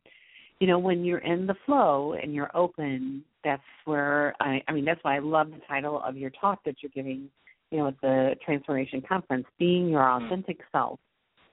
[0.59, 4.61] you know, when you're in the flow and you're open, that's where I.
[4.67, 7.29] I mean, that's why I love the title of your talk that you're giving.
[7.71, 10.99] You know, at the Transformation Conference, being your authentic self,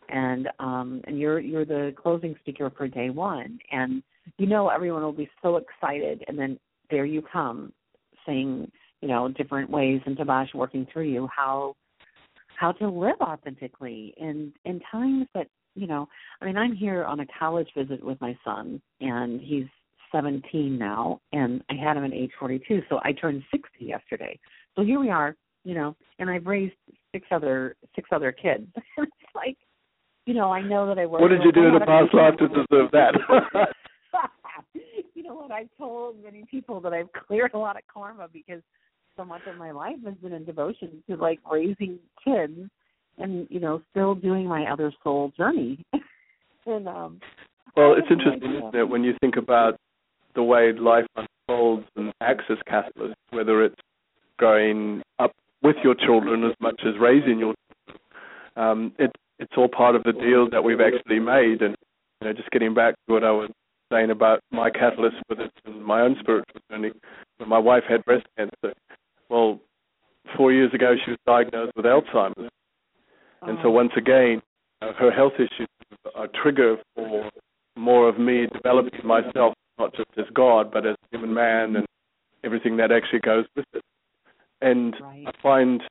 [0.08, 4.02] and um, and you're you're the closing speaker for day one, and
[4.38, 6.58] you know everyone will be so excited, and then
[6.90, 7.72] there you come,
[8.26, 8.70] saying
[9.00, 11.74] you know different ways and Tabaash working through you how
[12.58, 16.08] how to live authentically in in times that you know
[16.40, 19.66] i mean i'm here on a college visit with my son and he's
[20.12, 24.38] 17 now and i had him at age 42 so i turned 60 yesterday.
[24.76, 26.74] So here we are you know and i've raised
[27.12, 28.66] six other six other kids.
[28.98, 29.56] It's like
[30.26, 32.36] you know i know that i work what did you do in the past life
[32.38, 33.14] to deserve that?
[35.14, 35.52] You know what?
[35.52, 38.62] I've told many people that i've cleared a lot of karma because
[39.16, 42.58] so much of my life has been in devotion to like raising kids
[43.18, 45.84] and you know still doing my other soul journey.
[46.66, 47.20] And um
[47.76, 49.76] well it's interesting isn't it when you think about
[50.34, 53.80] the way life unfolds and acts as catalysts whether it's
[54.38, 57.54] growing up with your children as much as raising your
[57.86, 58.00] children
[58.56, 61.74] um it it's all part of the deal that we've actually made and
[62.20, 63.50] you know just getting back to what i was
[63.90, 66.90] saying about my catalyst for this and my own spiritual journey
[67.38, 68.74] when my wife had breast cancer
[69.32, 69.58] well,
[70.36, 72.50] four years ago she was diagnosed with Alzheimer's,
[73.40, 73.70] and so oh.
[73.70, 74.42] once again,
[74.82, 75.68] uh, her health issues
[76.14, 77.30] are a trigger for
[77.74, 81.86] more of me developing myself, not just as God, but as a human man and
[82.44, 83.82] everything that actually goes with it.
[84.62, 85.24] And right.
[85.26, 85.82] I find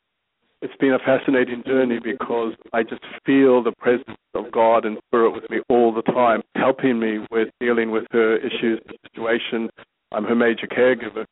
[0.61, 5.31] it's been a fascinating journey because I just feel the presence of God and Spirit
[5.31, 9.69] with me all the time, helping me with dealing with her issues, the situation.
[10.11, 11.25] I'm her major caregiver.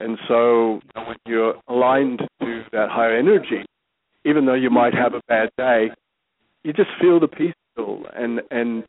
[0.00, 3.64] And so when you're aligned to that higher energy,
[4.24, 5.90] even though you might have a bad day,
[6.62, 8.84] you just feel the peace and and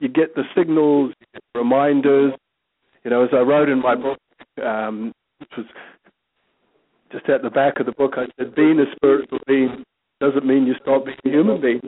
[0.00, 2.32] you get the signals, you get reminders.
[3.04, 4.18] You know, as I wrote in my book,
[4.64, 5.66] um, which was
[7.10, 9.84] just at the back of the book, I said, being a spiritual being
[10.20, 11.80] doesn't mean you stop being a human being.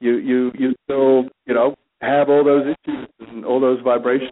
[0.00, 4.30] You you you still you know have all those issues and all those vibrations.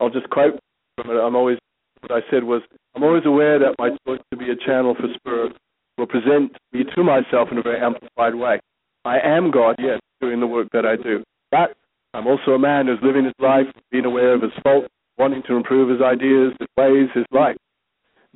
[0.00, 0.58] I'll just quote
[0.96, 1.20] from it.
[1.20, 1.58] I'm always
[2.00, 2.62] what I said was,
[2.94, 5.56] I'm always aware that my choice to be a channel for spirit
[5.98, 8.60] will present me to myself in a very amplified way.
[9.04, 11.22] I am God, yes, doing the work that I do.
[11.50, 11.76] But
[12.14, 14.88] I'm also a man who's living his life, being aware of his faults,
[15.18, 17.56] wanting to improve his ideas, his ways, his life.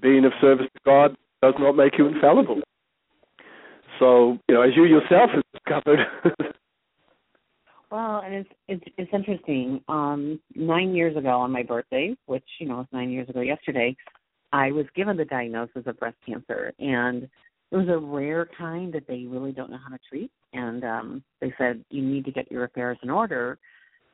[0.00, 2.60] Being of service to God does not make you infallible.
[3.98, 6.00] So, you know, as you yourself have discovered,
[7.94, 9.80] Well, and it's it's it's interesting.
[9.86, 13.94] Um, nine years ago on my birthday, which you know was nine years ago yesterday,
[14.52, 19.06] I was given the diagnosis of breast cancer, and it was a rare kind that
[19.06, 20.32] they really don't know how to treat.
[20.52, 23.58] And um, they said you need to get your affairs in order.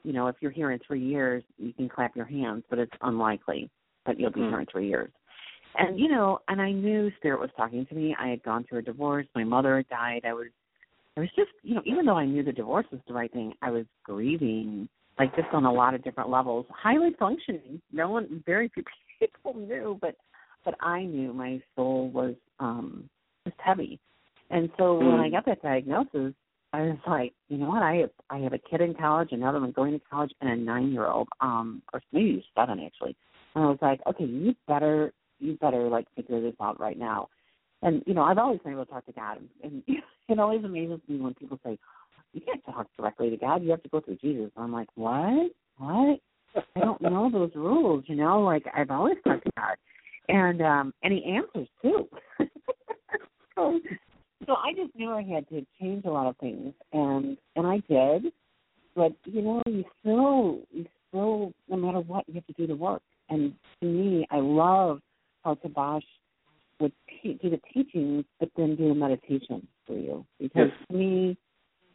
[0.03, 2.93] You know, if you're here in three years, you can clap your hands, but it's
[3.01, 3.71] unlikely
[4.05, 4.51] that you'll be mm.
[4.51, 5.11] here in three years.
[5.77, 8.15] And you know, and I knew Spirit was talking to me.
[8.19, 9.27] I had gone through a divorce.
[9.35, 10.23] My mother had died.
[10.25, 10.49] I was
[11.17, 13.53] I was just, you know, even though I knew the divorce was the right thing,
[13.63, 17.81] I was grieving, like just on a lot of different levels, highly functioning.
[17.93, 18.85] No one, very few
[19.21, 20.17] people knew, but
[20.65, 23.09] but I knew my soul was um
[23.47, 23.99] just heavy.
[24.51, 25.13] And so mm.
[25.13, 25.33] when I mm.
[25.33, 26.35] got that diagnosis,
[26.73, 27.83] I was like, you know what?
[27.83, 30.57] I have I have a kid in college, another one going to college, and a
[30.57, 33.17] nine year old, um, or maybe seven actually.
[33.55, 37.29] And I was like, okay, you better you better like figure this out right now.
[37.83, 39.83] And you know, I've always been able to talk to God, and, and
[40.29, 41.79] it always amazes me when people say,
[42.33, 45.51] "You can't talk directly to God; you have to go through Jesus." I'm like, "What?
[45.79, 46.21] What?
[46.77, 49.77] I don't know those rules." You know, like I've always talked to God,
[50.29, 52.09] and um, and He answers too.
[53.57, 53.81] so,
[54.47, 57.83] so I just knew I had to change a lot of things, and and I
[57.89, 58.33] did.
[58.95, 62.77] But you know, you still, you still, no matter what, you have to do the
[62.77, 63.03] work.
[63.29, 65.01] And to me, I love
[65.43, 66.03] how Tabaash
[66.81, 70.25] would te- do the teachings, but then do a meditation for you.
[70.39, 70.87] Because yes.
[70.91, 71.37] to me,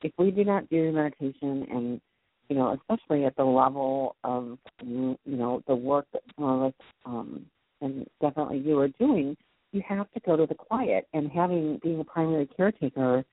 [0.01, 2.01] if we do not do meditation, and
[2.49, 6.73] you know, especially at the level of you know the work that some of us,
[7.05, 7.45] um,
[7.81, 9.35] and definitely you are doing,
[9.71, 11.07] you have to go to the quiet.
[11.13, 13.23] And having being a primary caretaker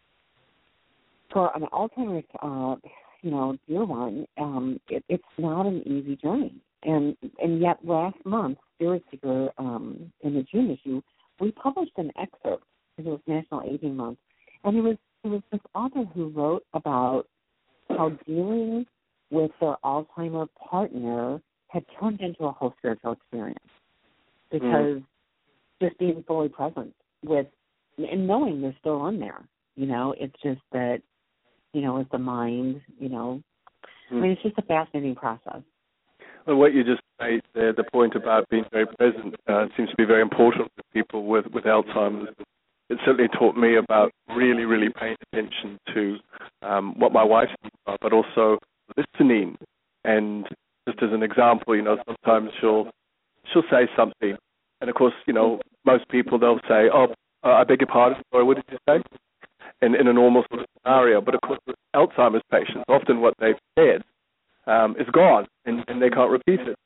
[1.33, 2.77] for an Alzheimer's, uh,
[3.23, 6.55] you know, dear one, um, it, it's not an easy journey.
[6.85, 11.01] And and yet last month, Spirit Seeker, um, in the June issue,
[11.41, 12.65] we published an excerpt
[12.97, 14.19] because it was National Aging Month,
[14.65, 17.27] and it was it was this author who wrote about
[17.89, 18.85] how dealing
[19.31, 23.59] with their Alzheimer partner had turned into a whole spiritual experience
[24.51, 25.05] because mm.
[25.81, 26.93] just being fully present
[27.25, 27.47] with
[27.99, 29.43] and knowing they're still on there.
[29.77, 30.99] You know, it's just that,
[31.73, 33.43] you know, as the mind, you know,
[34.13, 34.17] mm.
[34.17, 35.63] I mean, it's just a fascinating process.
[36.47, 39.97] Well, what you just made there, the point about being very present, uh, seems to
[39.97, 42.35] be very important for people with, with Alzheimer's.
[42.91, 46.19] It certainly taught me about really, really paying attention to
[46.63, 47.53] um, what my wife's
[47.87, 48.59] about, but also
[48.97, 49.57] listening
[50.05, 50.47] and
[50.89, 52.91] just as an example, you know, sometimes she'll
[53.53, 54.37] she'll say something,
[54.81, 58.45] and of course, you know, most people they'll say, "Oh, I beg your pardon, sorry,
[58.45, 59.03] what did you say?"
[59.81, 63.35] In in a normal sort of scenario, but of course, with Alzheimer's patients, often what
[63.39, 64.03] they've said
[64.67, 66.77] um, is gone, and, and they can't repeat it.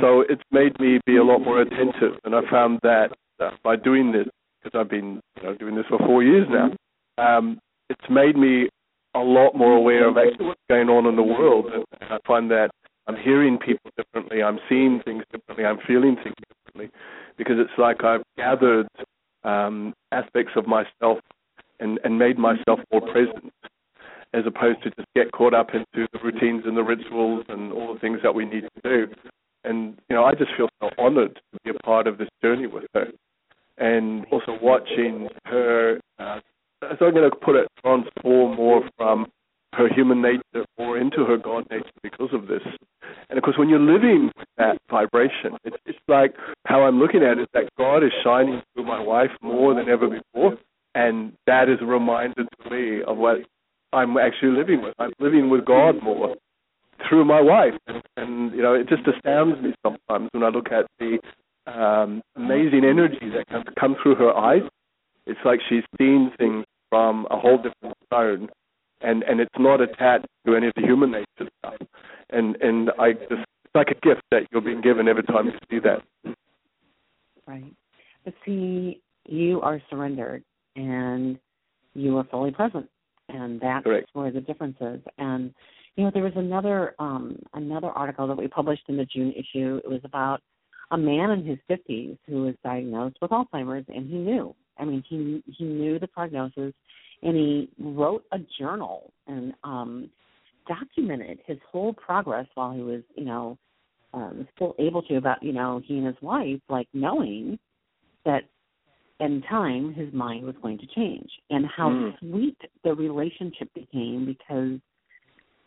[0.00, 3.08] So it's made me be a lot more attentive, and I found that
[3.40, 4.26] uh, by doing this,
[4.62, 6.76] because I've been you know doing this for four years now,
[7.16, 8.68] um, it's made me
[9.14, 12.50] a lot more aware of actually what's going on in the world, and I find
[12.50, 12.70] that
[13.06, 14.42] I'm hearing people differently.
[14.42, 15.64] I'm seeing things differently.
[15.64, 16.90] I'm feeling things differently
[17.38, 18.88] because it's like I've gathered
[19.42, 21.18] um, aspects of myself
[21.80, 23.52] and, and made myself more present
[24.34, 27.94] as opposed to just get caught up into the routines and the rituals and all
[27.94, 29.14] the things that we need to do.
[29.64, 32.66] And, you know, I just feel so honored to be a part of this journey
[32.66, 33.08] with her.
[33.78, 36.40] And also watching her, uh,
[36.98, 39.26] so I'm going to put it, transform more from
[39.74, 42.62] her human nature more into her God nature because of this.
[43.28, 46.34] And of course, when you're living that vibration, it's, it's like
[46.66, 49.88] how I'm looking at it is that God is shining through my wife more than
[49.88, 50.56] ever before.
[50.94, 53.38] And that is a reminder to me of what
[53.92, 54.94] I'm actually living with.
[54.98, 56.36] I'm living with God more
[57.08, 57.74] through my wife.
[57.86, 61.18] And, and you know, it just astounds me sometimes when I look at the
[61.70, 64.62] um, amazing energy that can come through her eyes.
[65.26, 68.48] It's like she's seeing things from a whole different zone
[69.00, 71.74] and and it's not attached to any of the human nature stuff.
[72.30, 75.52] And and I just it's like a gift that you're being given every time you
[75.70, 76.34] see that.
[77.46, 77.72] Right.
[78.24, 80.42] But see, you are surrendered
[80.76, 81.38] and
[81.94, 82.88] you are fully present,
[83.28, 84.10] and that's Correct.
[84.12, 85.00] where the difference is.
[85.18, 85.54] And
[85.96, 89.80] you know, there was another um another article that we published in the June issue.
[89.84, 90.40] It was about
[90.90, 94.54] a man in his 50s who was diagnosed with Alzheimer's, and he knew.
[94.78, 96.72] I mean, he he knew the prognosis
[97.22, 100.10] and he wrote a journal and um
[100.66, 103.58] documented his whole progress while he was, you know,
[104.14, 107.58] um still able to about, you know, he and his wife, like knowing
[108.24, 108.44] that
[109.20, 112.18] in time his mind was going to change and how mm.
[112.20, 114.78] sweet the relationship became because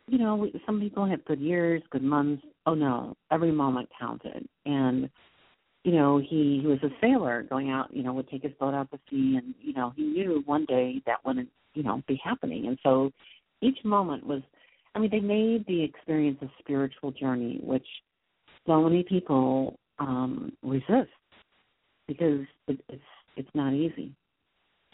[0.07, 5.09] you know some people have good years good months oh no every moment counted and
[5.83, 8.73] you know, he, he was a sailor going out, you know, would take his boat
[8.73, 12.19] out to sea and, you know, he knew one day that wouldn't, you know, be
[12.23, 12.67] happening.
[12.67, 13.11] And so
[13.61, 14.41] each moment was
[14.93, 17.85] I mean, they made the experience a spiritual journey, which
[18.67, 21.09] so many people um resist
[22.07, 23.01] because it, it's
[23.35, 24.13] it's not easy.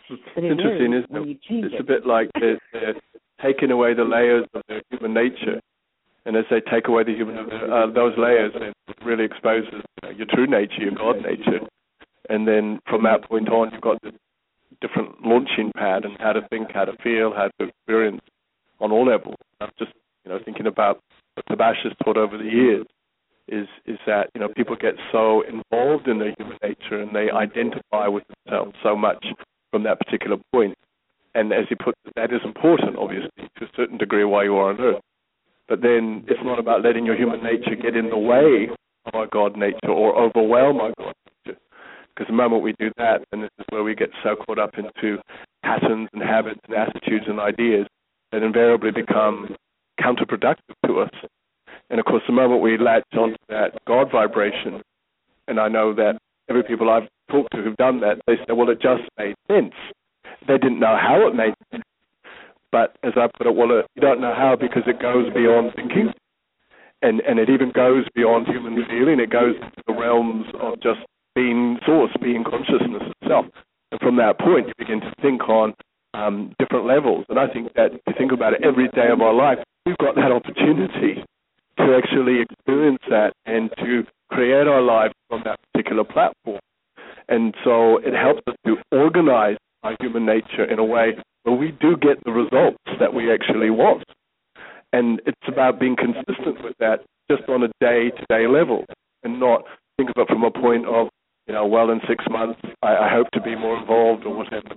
[0.09, 1.37] But it Interesting, is isn't it?
[1.49, 1.81] It's it.
[1.81, 2.95] a bit like they're, they're
[3.41, 5.59] taking away the layers of their human nature
[6.27, 9.81] and as they take away the human uh, those layers, it really exposes
[10.13, 11.65] your true nature, your God nature,
[12.29, 14.11] and then from that point on, you've got the
[14.81, 18.19] different launching pad and how to think, how to feel, how to experience
[18.81, 19.37] on all levels.
[19.61, 19.93] I'm just
[20.25, 20.99] you know thinking about
[21.35, 22.85] what Tabaash has taught over the years
[23.47, 27.29] is is that you know people get so involved in their human nature and they
[27.31, 29.25] identify with themselves so much
[29.71, 30.75] from that particular point.
[31.35, 34.71] And as you put, that is important, obviously, to a certain degree while you are
[34.71, 35.01] on earth.
[35.67, 38.69] But then it's not about letting your human nature get in the way
[39.05, 41.13] of our God nature or overwhelm our God
[41.45, 41.59] nature.
[42.09, 44.75] Because the moment we do that, then this is where we get so caught up
[44.77, 45.21] into
[45.63, 47.85] patterns and habits and attitudes and ideas
[48.31, 49.55] that invariably become
[49.99, 51.11] counterproductive to us.
[51.89, 54.81] And of course, the moment we latch onto that God vibration,
[55.47, 56.17] and I know that
[56.49, 59.73] every people I've talked to who've done that, they say, well, it just made sense.
[60.47, 61.83] They didn't know how it made sense.
[62.71, 65.71] But as I put it, well, uh, you don't know how because it goes beyond
[65.75, 66.11] thinking,
[67.01, 69.19] and and it even goes beyond human feeling.
[69.19, 70.99] It goes into the realms of just
[71.33, 73.45] being source, being consciousness itself.
[73.91, 75.73] And from that point, you begin to think on
[76.13, 77.25] um, different levels.
[77.29, 79.97] And I think that if you think about it, every day of our life, we've
[79.97, 81.23] got that opportunity
[81.77, 86.59] to actually experience that and to create our lives from that particular platform.
[87.29, 91.71] And so it helps us to organize our human nature in a way where we
[91.71, 94.03] do get the results that we actually want.
[94.93, 98.85] And it's about being consistent with that just on a day to day level
[99.23, 99.63] and not
[99.97, 101.07] think of it from a point of,
[101.47, 104.75] you know, well, in six months, I, I hope to be more involved or whatever.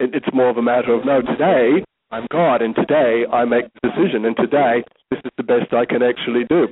[0.00, 3.64] It, it's more of a matter of, no, today I'm God, and today I make
[3.72, 6.68] the decision, and today this is the best I can actually do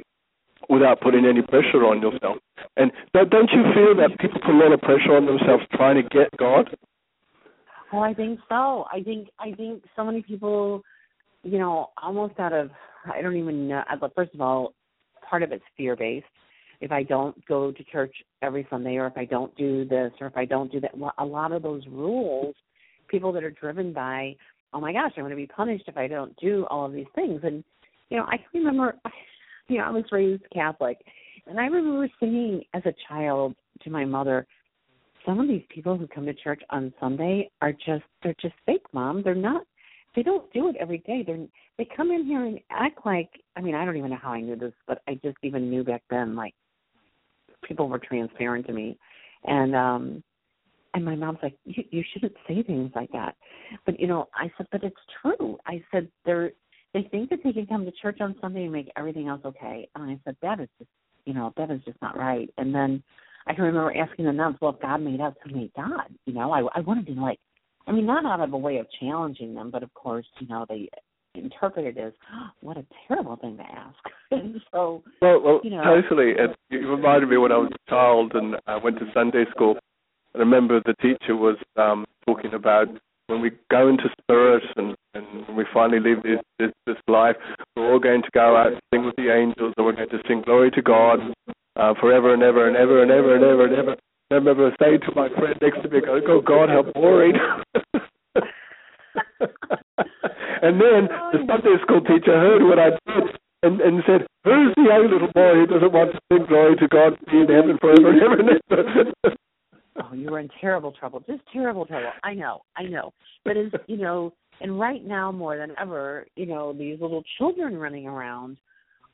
[0.68, 2.38] without putting any pressure on yourself.
[2.76, 6.08] And don't you feel that people put a lot of pressure on themselves trying to
[6.08, 6.74] get God?
[7.92, 8.86] Well, I think so.
[8.92, 10.82] I think I think so many people,
[11.42, 12.70] you know, almost out of
[13.04, 13.82] I don't even know.
[14.14, 14.74] First of all,
[15.28, 16.26] part of it's fear based.
[16.80, 20.28] If I don't go to church every Sunday, or if I don't do this, or
[20.28, 22.54] if I don't do that, a lot of those rules,
[23.08, 24.36] people that are driven by,
[24.72, 27.10] oh my gosh, I'm going to be punished if I don't do all of these
[27.14, 27.40] things.
[27.42, 27.64] And
[28.10, 28.96] you know, I can remember,
[29.68, 30.98] you know, I was raised Catholic,
[31.46, 34.46] and I remember singing as a child to my mother,
[35.26, 38.84] some of these people who come to church on Sunday are just they're just fake,
[38.92, 39.22] mom.
[39.22, 39.62] They're not
[40.16, 41.22] they don't do it every day.
[41.26, 41.46] They're
[41.78, 44.40] they come in here and act like I mean, I don't even know how I
[44.40, 46.54] knew this, but I just even knew back then like
[47.64, 48.98] people were transparent to me.
[49.44, 50.22] And um
[50.94, 53.36] and my mom's like, you, you shouldn't say things like that.
[53.86, 55.56] But you know, I said, but it's true.
[55.66, 56.52] I said they're
[56.92, 59.88] they think that they can come to church on Sunday and make everything else okay.
[59.94, 60.90] And I said that is just
[61.24, 62.48] you know that is just not right.
[62.58, 63.02] And then
[63.46, 66.14] I can remember asking the nuns, well, if God made us, who made God?
[66.26, 67.38] You know, I I wanted to like
[67.86, 70.66] I mean, not out of a way of challenging them, but of course, you know,
[70.68, 70.88] they
[71.34, 73.98] interpreted it as oh, what a terrible thing to ask.
[74.30, 76.32] and so, well, well you know, totally.
[76.32, 79.76] It, it reminded me when I was a child and I went to Sunday school.
[80.34, 82.88] And I remember the teacher was um talking about
[83.30, 87.36] when we go into spirit and, and when we finally leave this, this this life,
[87.76, 90.18] we're all going to go out and sing with the angels, and we're going to
[90.26, 91.20] sing glory to God
[91.76, 93.96] uh, forever and ever and ever and ever and ever and ever.
[94.32, 97.34] I remember saying to my friend next to me, "Oh God, how boring."
[100.62, 104.82] and then the Sunday school teacher heard what I did and, and said, Who's the
[104.82, 108.10] young little boy who doesn't want to sing glory to God be in heaven forever
[108.10, 109.36] and ever and ever?
[110.02, 111.22] oh, you were in terrible trouble.
[111.26, 112.10] Just terrible trouble.
[112.22, 113.12] I know, I know.
[113.44, 117.76] But as you know, and right now more than ever, you know, these little children
[117.76, 118.58] running around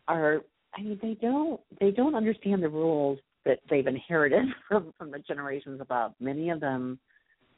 [0.09, 0.41] are
[0.76, 5.18] I mean, they don't they don't understand the rules that they've inherited from from the
[5.20, 6.12] generations above.
[6.20, 6.99] Many of them,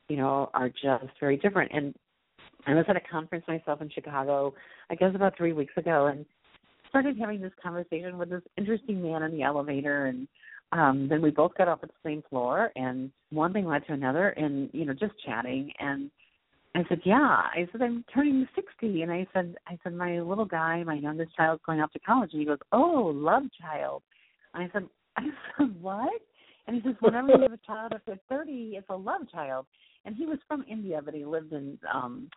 [0.08, 1.72] you know, are just very different.
[1.74, 1.94] And
[2.66, 4.54] I was at a conference myself in Chicago,
[4.90, 6.26] I guess about three weeks ago, and
[6.88, 10.26] started having this conversation with this interesting man in the elevator and
[10.72, 13.92] um then we both got off at the same floor and one thing led to
[13.92, 16.10] another and you know just chatting and
[16.74, 17.18] I said, Yeah.
[17.18, 21.34] I said, I'm turning sixty and I said I said, My little guy, my youngest
[21.34, 24.02] child's going off to college and he goes, Oh, love child
[24.54, 25.22] and I said, I
[25.58, 26.20] said, What?
[26.66, 29.66] And he says, Whenever you have a child after thirty, it's a love child
[30.04, 32.28] and he was from India but he lived in um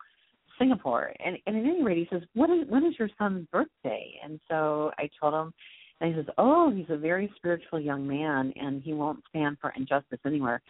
[0.57, 1.13] Singapore.
[1.23, 4.13] And and at any rate he says, What is when is your son's birthday?
[4.23, 5.53] And so I told him
[6.01, 9.71] and he says, Oh, he's a very spiritual young man and he won't stand for
[9.77, 10.61] injustice anywhere.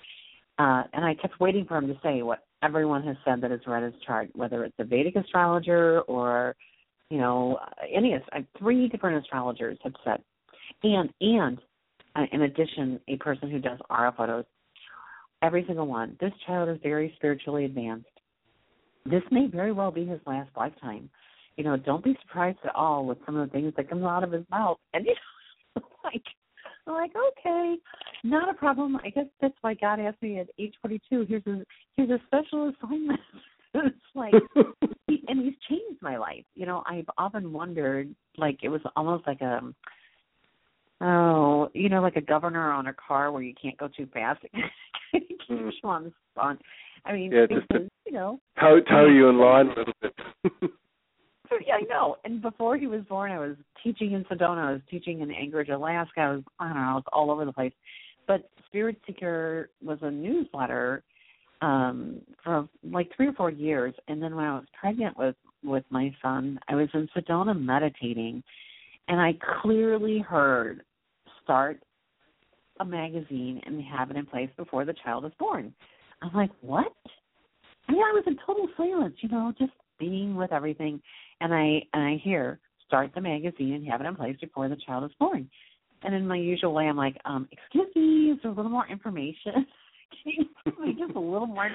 [0.60, 3.62] Uh, and I kept waiting for him to say what everyone has said that has
[3.66, 6.56] read his chart, whether it's a Vedic astrologer or,
[7.10, 7.58] you know,
[7.92, 8.14] any.
[8.14, 10.22] Uh, three different astrologers have said,
[10.84, 11.60] and and
[12.16, 14.46] uh, in addition, a person who does aura photos.
[15.42, 16.18] Every single one.
[16.20, 18.06] This child is very spiritually advanced.
[19.06, 21.10] This may very well be his last lifetime.
[21.58, 24.24] You know, don't be surprised at all with some of the things that come out
[24.24, 24.78] of his mouth.
[24.94, 25.14] And you
[25.76, 26.24] know, like
[26.88, 27.76] I'm like, okay,
[28.24, 28.98] not a problem.
[28.98, 31.26] I guess that's why God asked me at age 42.
[31.28, 31.64] Here's a
[31.96, 33.20] here's a special assignment.
[33.74, 34.34] it's like,
[35.08, 36.44] he, and he's changed my life.
[36.56, 39.62] You know, I've often wondered, like it was almost like a,
[41.02, 44.42] oh, you know, like a governor on a car where you can't go too fast.
[45.12, 45.88] keeps you hmm.
[45.88, 46.58] on the spot.
[47.06, 50.72] I mean, yeah, just to you know, toe toe you in line a little bit.
[51.66, 52.18] Yeah, I know.
[52.24, 54.70] And before he was born, I was teaching in Sedona.
[54.70, 56.22] I was teaching in Anchorage, Alaska.
[56.22, 57.74] I was, I don't know, I was all over the place.
[58.28, 61.04] But Spirit Seeker was a newsletter
[61.62, 65.84] um for like three or four years and then when I was pregnant with with
[65.92, 68.42] my son, I was in Sedona meditating
[69.08, 70.82] and I clearly heard
[71.44, 71.80] start
[72.80, 75.72] a magazine and have it in place before the child is born.
[76.24, 76.94] I'm like, What?
[77.88, 81.00] I mean I was in total silence, you know, just being with everything
[81.42, 84.78] and I and I hear start the magazine and have it in place before the
[84.86, 85.50] child is born.
[86.04, 88.88] And in my usual way, I'm like, um, excuse me, is there a little more
[88.88, 89.66] information?
[90.26, 91.70] just a little more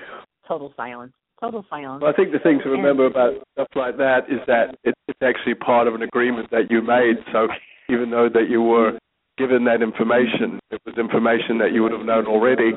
[0.47, 1.13] total silence.
[1.41, 2.03] Total silence.
[2.03, 4.95] Well, I think the thing to remember and, about stuff like that is that it,
[5.07, 7.17] it's actually part of an agreement that you made.
[7.33, 7.49] So
[7.89, 8.99] even though that you were
[9.37, 12.73] given that information, it was information that you would have known already,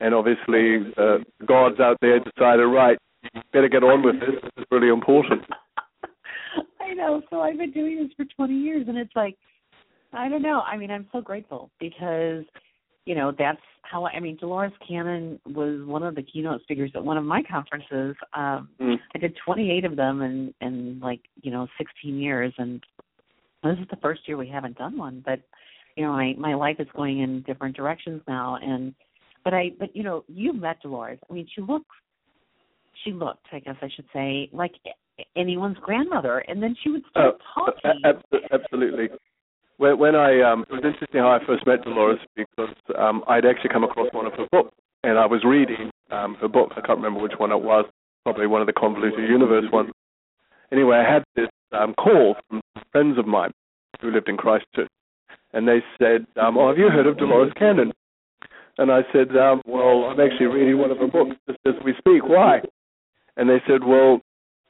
[0.00, 2.98] and obviously uh, gods out there decided, right,
[3.34, 4.34] you better get on with this.
[4.42, 5.42] This is really important.
[6.92, 7.22] I know.
[7.30, 9.36] So I've been doing this for 20 years, and it's like,
[10.12, 10.60] I don't know.
[10.60, 12.44] I mean, I'm so grateful because,
[13.06, 14.36] you know, that's how I, I mean.
[14.36, 18.14] Dolores Cannon was one of the keynote speakers at one of my conferences.
[18.34, 18.96] Um, Mm.
[19.14, 22.82] I did 28 of them in in like you know 16 years, and
[23.64, 25.22] this is the first year we haven't done one.
[25.24, 25.40] But
[25.96, 28.94] you know, my my life is going in different directions now, and
[29.44, 31.18] but I but you know, you met Dolores.
[31.28, 31.96] I mean, she looks
[33.04, 34.74] she looked, I guess I should say, like
[35.36, 38.00] anyone's grandmother, and then she would start Oh, talking.
[38.04, 39.08] ab- absolutely.
[39.78, 43.44] When, when I um, it was interesting how I first met Dolores because um, I'd
[43.46, 46.70] actually come across one of her books, and I was reading um, her book.
[46.76, 47.84] I can't remember which one it was.
[48.24, 49.90] Probably one of the convoluted universe ones.
[50.70, 52.60] Anyway, I had this um, call from
[52.92, 53.50] friends of mine
[54.00, 54.88] who lived in Christchurch,
[55.52, 57.92] and they said, um, "Oh, have you heard of Dolores Cannon?"
[58.78, 61.92] And I said, um, "Well, I'm actually reading one of her books just as we
[61.98, 62.22] speak.
[62.28, 62.60] Why?"
[63.36, 64.20] And they said, "Well,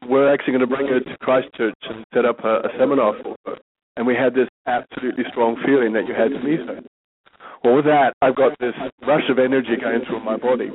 [0.09, 3.37] we're actually going to bring her to Christchurch and set up a, a seminar for
[3.47, 3.57] her."
[3.97, 6.81] And we had this absolutely strong feeling that you had to meet her.
[7.63, 8.75] Well, with that, I've got this
[9.07, 10.71] rush of energy going through my body.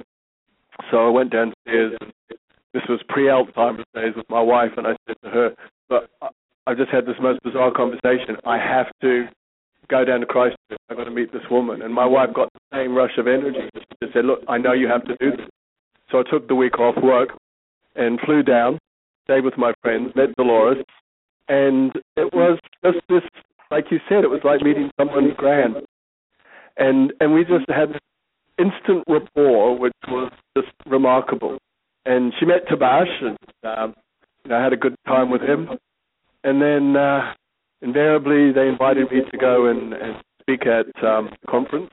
[0.92, 1.98] So I went downstairs.
[2.00, 2.14] And
[2.74, 5.56] this was pre-Alzheimer's days with my wife, and I said to her,
[5.90, 6.10] "But
[6.68, 8.38] I've just had this most bizarre conversation.
[8.46, 9.28] I have to
[9.90, 10.78] go down to Christchurch.
[10.90, 13.70] I've got to meet this woman." And my wife got the same rush of energy.
[14.04, 15.50] She said, "Look, I know you have to do this."
[16.12, 17.30] So I took the week off work
[17.96, 18.78] and flew down,
[19.28, 20.84] stayed with my friends, met Dolores,
[21.50, 23.22] and it was just this,
[23.70, 25.76] like you said, it was like meeting someone grand,
[26.78, 28.00] and and we just had
[28.58, 31.58] instant rapport, which was just remarkable.
[32.06, 33.96] And she met Tabaash, and um,
[34.44, 35.70] you know, I had a good time with him,
[36.44, 37.34] and then uh,
[37.82, 41.92] invariably they invited me to go and, and speak at um, conference,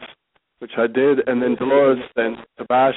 [0.60, 2.92] which I did, and then Dolores and Tabaash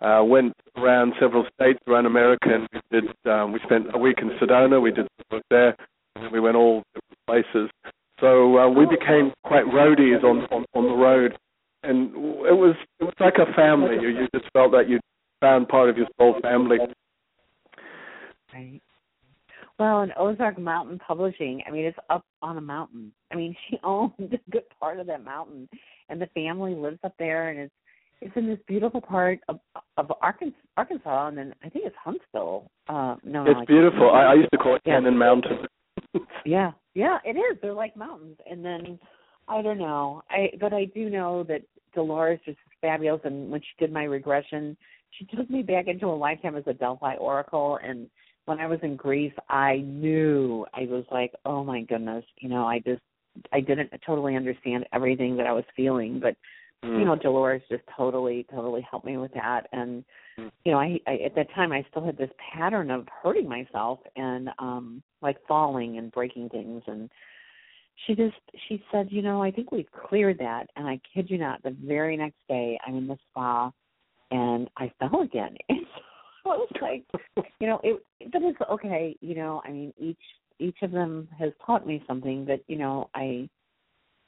[0.00, 3.04] uh, went around several states around America, and we did.
[3.30, 4.80] Um, we spent a week in Sedona.
[4.80, 5.76] We did work there,
[6.16, 7.70] and we went all different places.
[8.20, 11.36] So uh, we became quite roadies on, on on the road,
[11.82, 12.10] and
[12.46, 13.96] it was it was like a family.
[14.00, 15.00] You you just felt that you
[15.40, 16.78] found part of your soul family.
[18.52, 18.80] Right.
[19.78, 23.12] Well, in Ozark Mountain Publishing, I mean, it's up on a mountain.
[23.32, 25.68] I mean, she owns a good part of that mountain,
[26.08, 27.74] and the family lives up there, and it's
[28.20, 29.60] it's in this beautiful part of
[29.96, 32.70] of Arkansas, Arkansas, and then I think it's Huntsville.
[32.88, 34.10] Uh, no, It's like- beautiful.
[34.10, 34.94] I, I used to call it Yeah.
[34.96, 35.66] Cannon Mountain.
[36.46, 37.58] Yeah, yeah, it is.
[37.60, 38.98] They're like mountains, and then
[39.46, 40.22] I don't know.
[40.30, 41.62] I but I do know that
[41.94, 44.76] Dolores is fabulous, and when she did my regression,
[45.10, 48.08] she took me back into a lifetime as a Delphi Oracle, and
[48.46, 52.64] when I was in Greece, I knew I was like, oh my goodness, you know,
[52.66, 53.02] I just
[53.52, 56.34] I didn't totally understand everything that I was feeling, but
[56.82, 59.66] you know, Dolores just totally, totally helped me with that.
[59.72, 60.04] And
[60.38, 60.50] Mm.
[60.64, 63.98] you know, I, I at that time I still had this pattern of hurting myself
[64.16, 67.10] and um like falling and breaking things and
[68.06, 68.36] she just
[68.68, 71.76] she said, you know, I think we've cleared that and I kid you not, the
[71.84, 73.70] very next day I'm in the spa
[74.30, 75.56] and I fell again.
[75.68, 75.86] And
[76.44, 77.04] so I was like
[77.58, 78.02] you know, it
[78.32, 80.18] but it's okay, you know, I mean each
[80.58, 83.48] each of them has taught me something that, you know, I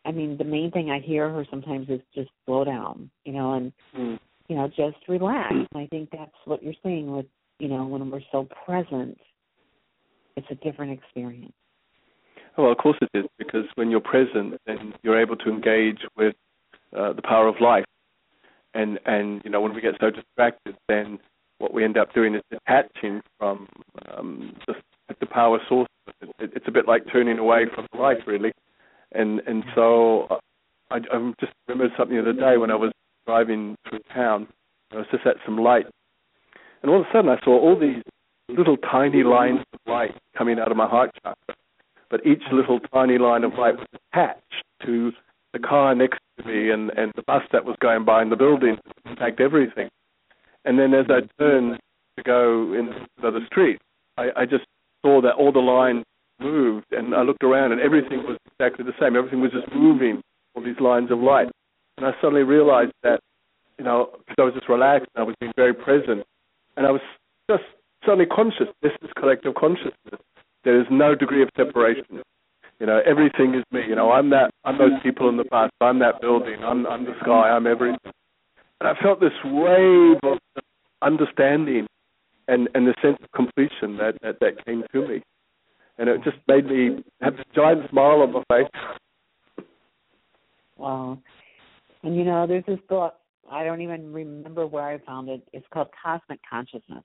[0.05, 3.53] I mean, the main thing I hear her sometimes is just slow down, you know,
[3.55, 4.19] and Mm.
[4.49, 5.53] you know, just relax.
[5.53, 7.27] And I think that's what you're saying with,
[7.59, 9.19] you know, when we're so present,
[10.37, 11.53] it's a different experience.
[12.59, 16.35] Well, of course it is, because when you're present, then you're able to engage with
[16.95, 17.85] uh, the power of life.
[18.75, 21.19] And and you know, when we get so distracted, then
[21.59, 23.69] what we end up doing is detaching from
[24.11, 24.75] um, the,
[25.21, 25.89] the power source.
[26.21, 28.53] It, it, it's a bit like turning away from life, really.
[29.15, 30.37] And and so uh,
[30.91, 32.93] I, I just remembered something the other day when I was
[33.27, 34.49] driving through town.
[34.93, 35.87] I was just at some light,
[36.83, 38.03] and all of a sudden I saw all these
[38.49, 41.55] little tiny lines of light coming out of my heart chakra.
[42.11, 45.13] But each little tiny line of light was attached to
[45.53, 48.37] the car next to me and, and the bus that was going by and the
[48.37, 49.89] building, in fact, everything.
[50.65, 51.79] And then as I turned
[52.17, 53.81] to go into the street,
[54.17, 54.65] I, I just
[55.03, 56.05] saw that all the lines
[56.43, 59.17] moved, and I looked around, and everything was exactly the same.
[59.17, 60.23] Everything was just moving,
[60.55, 61.49] all these lines of light.
[61.99, 63.21] And I suddenly realized that,
[63.79, 66.25] you know, because I was just relaxed, and I was being very present,
[66.77, 67.01] and I was
[67.51, 67.65] just
[68.05, 68.69] suddenly conscious.
[68.83, 70.21] This is collective consciousness.
[70.65, 72.23] There is no degree of separation.
[72.81, 73.83] You know, everything is me.
[73.89, 74.51] You know, I'm that.
[74.65, 75.73] I'm those people in the past.
[75.81, 76.65] I'm that building.
[76.65, 77.51] I'm, I'm the sky.
[77.51, 78.13] I'm everything.
[78.81, 80.39] And I felt this wave of
[81.03, 81.87] understanding
[82.49, 85.23] and and the sense of completion that that, that came to me,
[85.99, 89.67] and it just made me have this giant smile on my face.
[90.77, 91.19] Wow.
[92.03, 93.15] And you know, there's this book
[93.51, 95.43] I don't even remember where I found it.
[95.53, 97.05] It's called Cosmic Consciousness,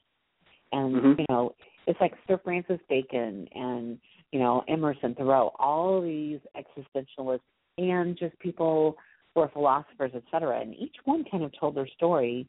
[0.72, 1.20] and Mhm.
[1.20, 1.56] you know,
[1.88, 4.00] it's like Sir Francis Bacon and
[4.32, 7.42] you know Emerson, Thoreau, all these existentialists
[7.78, 8.98] and just people
[9.34, 10.60] who are philosophers, et cetera.
[10.60, 12.48] And each one kind of told their story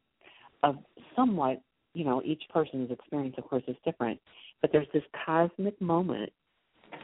[0.62, 0.78] of
[1.14, 1.60] somewhat,
[1.94, 4.20] you know, each person's experience, of course, is different.
[4.60, 6.32] But there's this cosmic moment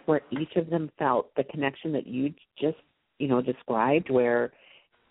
[0.06, 2.76] where each of them felt the connection that you just,
[3.18, 4.52] you know, described, where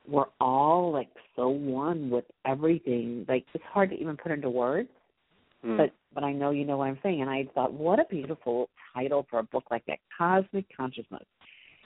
[0.07, 3.25] we're all like so one with everything.
[3.27, 4.89] Like it's hard to even put into words,
[5.63, 5.77] Mm.
[5.77, 7.21] but but I know you know what I'm saying.
[7.21, 11.23] And I thought, what a beautiful title for a book like that, Cosmic Consciousness.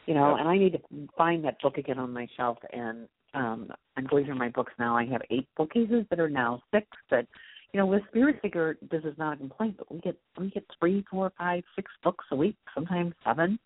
[0.08, 0.40] You know, Yeah.
[0.40, 2.58] and I need to find that book again on my shelf.
[2.74, 4.98] And um I'm going through my books now.
[4.98, 6.88] I have eight bookcases that are now six.
[7.12, 7.28] That
[7.74, 10.66] you know, with Spirit Seeker, this is not a complaint, but we get we get
[10.80, 13.60] three, four, five, six books a week, sometimes seven,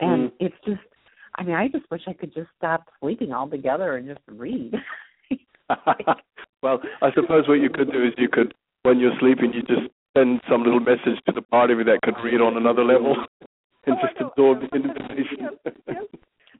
[0.00, 0.32] and Mm.
[0.40, 0.80] it's just.
[1.36, 4.72] I mean, I just wish I could just stop sleeping altogether and just read.
[6.62, 9.90] well, I suppose what you could do is you could, when you're sleeping, you just
[10.16, 13.16] send some little message to the part of you that could read on another level
[13.86, 15.36] and Oh, just absorb the information.
[15.40, 16.04] Yes, yes.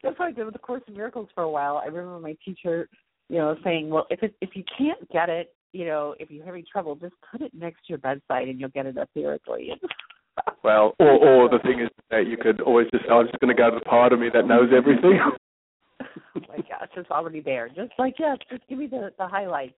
[0.03, 1.77] That's what I did with the Course in Miracles for a while.
[1.77, 2.89] I remember my teacher,
[3.29, 6.45] you know, saying, "Well, if it, if you can't get it, you know, if you're
[6.45, 9.71] having trouble, just put it next to your bedside and you'll get it etherically."
[10.65, 13.61] well, or or the thing is that you could always just, I'm just going to
[13.61, 15.21] go to the part of me that knows everything.
[16.03, 17.69] oh my gosh, it's already there.
[17.69, 19.75] Just like yes, just give me the the highlights.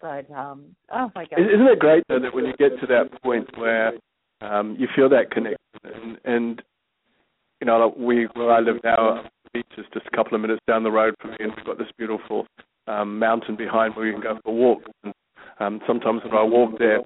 [0.00, 3.22] But um, oh my gosh, Isn't it great though that when you get to that
[3.22, 3.92] point where
[4.40, 6.62] um, you feel that connection and, and
[7.60, 10.40] you know like we where I live now, the beach is just a couple of
[10.40, 12.46] minutes down the road from me, and we've got this beautiful
[12.86, 14.82] um, mountain behind where you can go for a walk.
[15.04, 15.11] And,
[15.62, 17.00] um, sometimes when I walk there,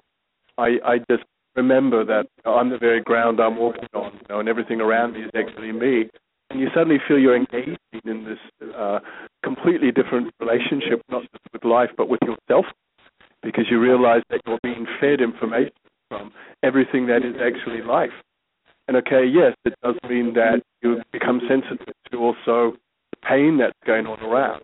[0.59, 4.49] I I just remember that I'm the very ground I'm walking on, you know, and
[4.49, 6.09] everything around me is actually me.
[6.51, 9.01] And you suddenly feel you're engaging in this uh,
[9.43, 12.67] completely different relationship, not just with life, but with yourself
[13.43, 15.73] because you realize that you're being fed information
[16.09, 16.33] from
[16.63, 18.11] everything that is actually life.
[18.89, 22.77] And okay, yes, it does mean that you become sensitive to also
[23.11, 24.63] the pain that's going on around.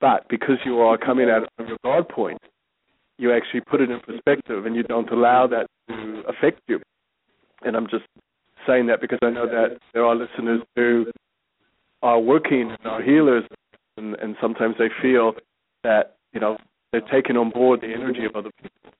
[0.00, 2.38] But because you are coming at it from your God point,
[3.18, 6.80] you actually put it in perspective and you don't allow that to affect you.
[7.62, 8.04] And I'm just
[8.66, 11.06] saying that because I know that there are listeners who
[12.02, 13.44] are working and are healers
[13.96, 15.34] and, and sometimes they feel
[15.82, 16.56] that, you know,
[16.92, 18.92] they're taking on board the energy of other people.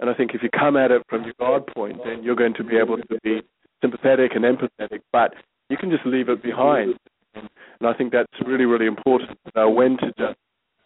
[0.00, 2.54] And I think if you come at it from your God point, then you're going
[2.54, 3.42] to be able to be
[3.80, 5.34] sympathetic and empathetic, but
[5.68, 6.96] you can just leave it behind.
[7.34, 7.48] And
[7.82, 10.36] I think that's really, really important to know when to just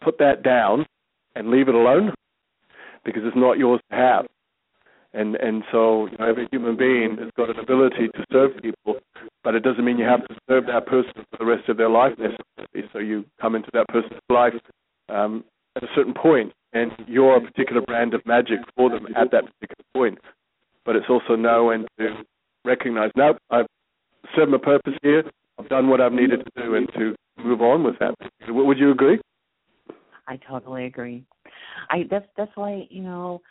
[0.01, 0.85] put that down
[1.35, 2.13] and leave it alone
[3.11, 4.25] because it's not yours to have.
[5.13, 8.97] And and so you know, every human being has got an ability to serve people,
[9.43, 11.89] but it doesn't mean you have to serve that person for the rest of their
[11.89, 12.89] life necessarily.
[12.93, 14.53] So you come into that person's life
[15.09, 15.43] um,
[15.75, 19.45] at a certain point, and you're a particular brand of magic for them at that
[19.45, 20.19] particular point.
[20.85, 22.23] But it's also know when to
[22.63, 23.65] recognize, no, I've
[24.35, 25.23] served my purpose here.
[25.57, 28.13] I've done what I've needed to do, and to move on with that.
[28.47, 29.19] Would you agree?
[30.29, 31.25] I totally agree.
[31.89, 33.41] I that's that's why you know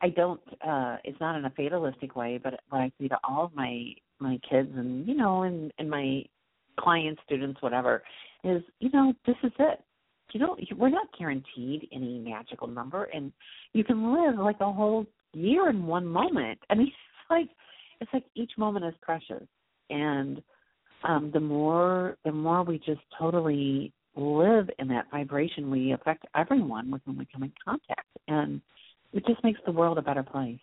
[0.00, 0.40] I, I don't.
[0.66, 3.92] uh It's not in a fatalistic way, but what I say to all of my
[4.18, 6.24] my kids and you know and and my
[6.78, 8.02] clients, students, whatever,
[8.42, 9.84] is you know this is it.
[10.32, 13.32] You know we're not guaranteed any magical number, and
[13.74, 16.58] you can live like a whole year in one moment.
[16.70, 17.48] I mean, it's like
[18.00, 19.46] it's like each moment is precious,
[19.90, 20.42] and
[21.04, 26.90] um the more the more we just totally live in that vibration, we affect everyone
[26.90, 28.60] with whom we come in contact, and
[29.12, 30.58] it just makes the world a better place.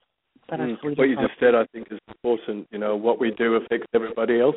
[0.50, 0.98] Better, Mm.
[0.98, 2.68] What you just said, I think, is important.
[2.72, 4.56] You know, what we do affects everybody else,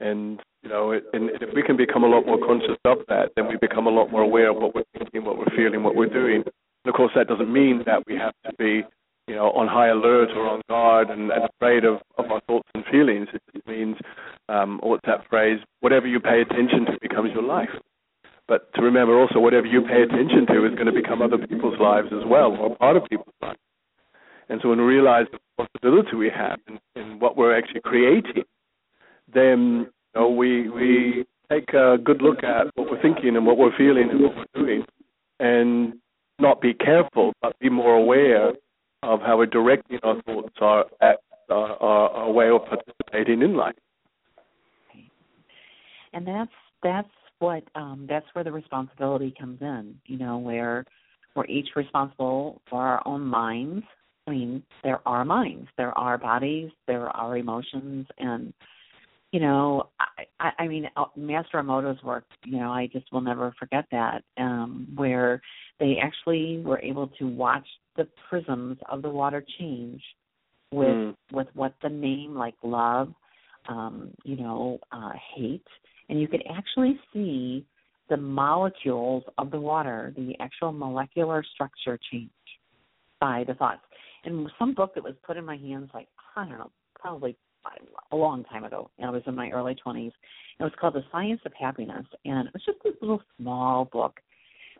[0.00, 3.30] and you know, it, and if we can become a lot more conscious of that,
[3.36, 5.94] then we become a lot more aware of what we're thinking, what we're feeling, what
[5.94, 6.42] we're doing.
[6.44, 8.82] And of course, that doesn't mean that we have to be,
[9.26, 12.68] you know, on high alert or on guard and, and afraid of, of our thoughts
[12.74, 13.28] and feelings.
[13.54, 13.96] It means,
[14.48, 15.58] um, what's that phrase?
[15.80, 17.70] Whatever you pay attention to becomes your life.
[18.48, 21.80] But to remember also, whatever you pay attention to is going to become other people's
[21.80, 23.58] lives as well, or part of people's lives.
[24.48, 28.44] And so when we realize the possibility we have in, in what we're actually creating,
[29.32, 33.58] then you know, we we take a good look at what we're thinking and what
[33.58, 34.84] we're feeling and what we're doing,
[35.40, 35.94] and
[36.38, 38.52] not be careful, but be more aware
[39.06, 40.20] of how we're directing our
[40.58, 43.76] thoughts, acts, our, our, our way of participating in life.
[46.12, 46.50] and that's
[46.82, 50.84] that's what um that's where the responsibility comes in you know where
[51.34, 53.84] we're each responsible for our own minds.
[54.26, 55.68] I mean there are minds.
[55.76, 56.70] There are bodies.
[56.86, 58.06] There are emotions.
[58.18, 58.54] And
[59.32, 59.90] you know,
[60.38, 64.22] I, I, mean, uh, Masaru Emoto's work, you know, I just will never forget that,
[64.38, 65.40] um, where
[65.80, 67.66] they actually were able to watch
[67.96, 70.02] the prisms of the water change
[70.72, 71.14] with Mm.
[71.32, 73.14] with what the name like love,
[73.68, 75.66] um, you know, uh, hate,
[76.08, 77.64] and you could actually see
[78.08, 82.30] the molecules of the water, the actual molecular structure change
[83.20, 83.80] by the thoughts.
[84.24, 87.36] And some book that was put in my hands, like I don't know, probably
[88.12, 88.90] a long time ago.
[88.98, 90.12] And I was in my early twenties.
[90.58, 94.20] It was called The Science of Happiness, and it was just this little small book,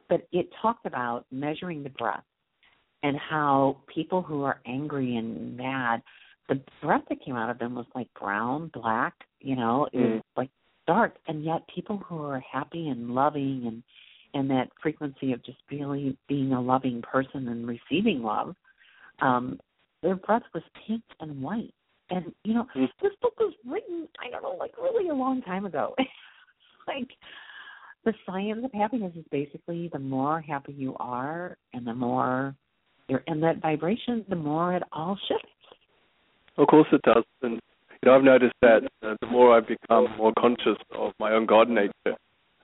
[0.08, 2.24] but it talked about measuring the breath
[3.02, 6.02] and how people who are angry and mad,
[6.48, 10.22] the breath that came out of them was like brown, black, you know, it was
[10.36, 10.50] like
[10.86, 13.82] dark, and yet people who are happy and loving and
[14.34, 18.54] and that frequency of just really being a loving person and receiving love,
[19.22, 19.58] um,
[20.02, 21.72] their breath was pink and white.
[22.10, 22.88] And you know, Mm.
[23.02, 25.94] this book was written, I don't know, like really a long time ago.
[26.88, 27.10] like
[28.04, 32.54] the science of happiness is basically the more happy you are and the more
[33.08, 35.52] you're in that vibration, the more it all shifts.
[36.58, 40.06] Of course it does, and you know I've noticed that uh, the more I've become
[40.16, 42.16] more conscious of my own God nature,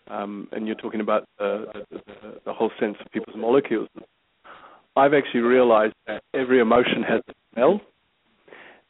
[0.08, 3.88] um, and you're talking about the, the, the, the whole sense of people's molecules.
[4.96, 7.80] I've actually realized that every emotion has a smell,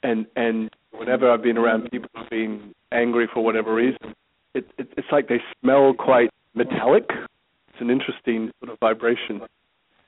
[0.02, 4.14] and and whenever I've been around people who've been angry for whatever reason,
[4.54, 7.04] it, it it's like they smell quite metallic.
[7.08, 9.40] It's an interesting sort of vibration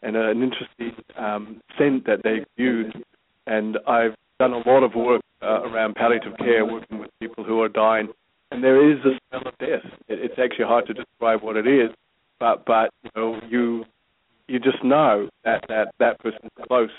[0.03, 3.03] and an interesting um, scent that they exude.
[3.47, 7.61] And I've done a lot of work uh, around palliative care, working with people who
[7.63, 8.09] are dying,
[8.51, 9.85] and there is a smell of death.
[10.09, 11.91] It, it's actually hard to describe what it is,
[12.39, 13.85] but but you know you
[14.49, 16.91] you just know that that that person's close.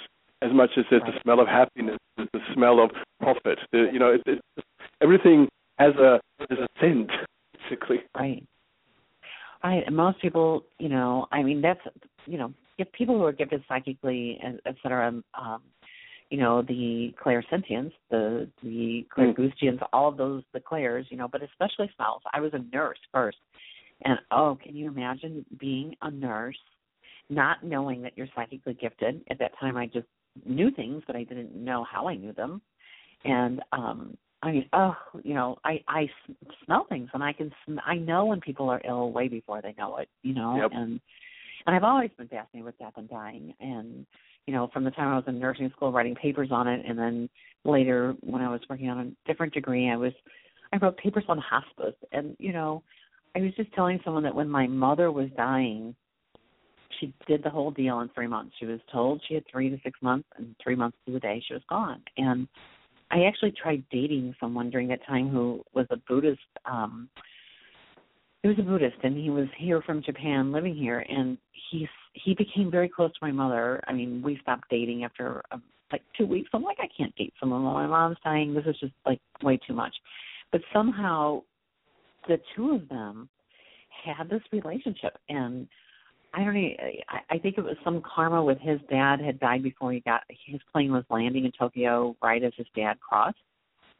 [0.42, 1.98] As much as there's the smell of happiness,
[2.56, 3.60] smell of profit.
[3.72, 4.68] The, you know, it, it's
[5.02, 5.48] everything
[5.78, 7.12] has a there's a scent
[7.70, 7.98] basically.
[8.16, 8.46] Right.
[9.64, 9.84] Right.
[9.86, 11.80] And most people, you know, I mean, that's,
[12.28, 15.62] you know, if people who are gifted psychically, and et cetera, um,
[16.30, 21.42] you know, the clairsentience, the the clairgoustians, all of those, the clairs, you know, but
[21.42, 22.22] especially smells.
[22.34, 23.38] I was a nurse first,
[24.04, 26.58] and oh, can you imagine being a nurse,
[27.30, 29.22] not knowing that you're psychically gifted?
[29.30, 30.08] At that time, I just
[30.44, 32.62] knew things, but I didn't know how I knew them,
[33.24, 36.08] and um I mean, oh, you know, I I
[36.66, 39.74] smell things, and I can sm- I know when people are ill way before they
[39.78, 40.72] know it, you know, Yep.
[40.74, 41.00] and
[41.66, 44.06] and I've always been fascinated with death and dying, and
[44.46, 46.98] you know, from the time I was in nursing school writing papers on it, and
[46.98, 47.30] then
[47.64, 50.14] later when I was working on a different degree, I was
[50.72, 52.84] I wrote papers on hospice, and you know,
[53.36, 55.96] I was just telling someone that when my mother was dying,
[57.00, 58.56] she did the whole deal in three months.
[58.60, 61.44] She was told she had three to six months, and three months to the day
[61.46, 62.48] she was gone, and
[63.12, 66.40] I actually tried dating someone during that time who was a Buddhist.
[66.66, 67.10] um
[68.42, 71.38] He was a Buddhist, and he was here from Japan, living here, and
[71.72, 73.82] he he became very close to my mother.
[73.88, 76.50] I mean, we stopped dating after um, like two weeks.
[76.54, 78.54] I'm like, I can't date someone while my mom's dying.
[78.54, 79.96] This is just like way too much.
[80.52, 81.44] But somehow,
[82.28, 83.30] the two of them
[84.06, 85.68] had this relationship, and
[86.36, 86.70] I don't know.
[87.30, 90.60] I, think it was some karma with his dad had died before he got his
[90.72, 93.38] plane was landing in Tokyo right as his dad crossed,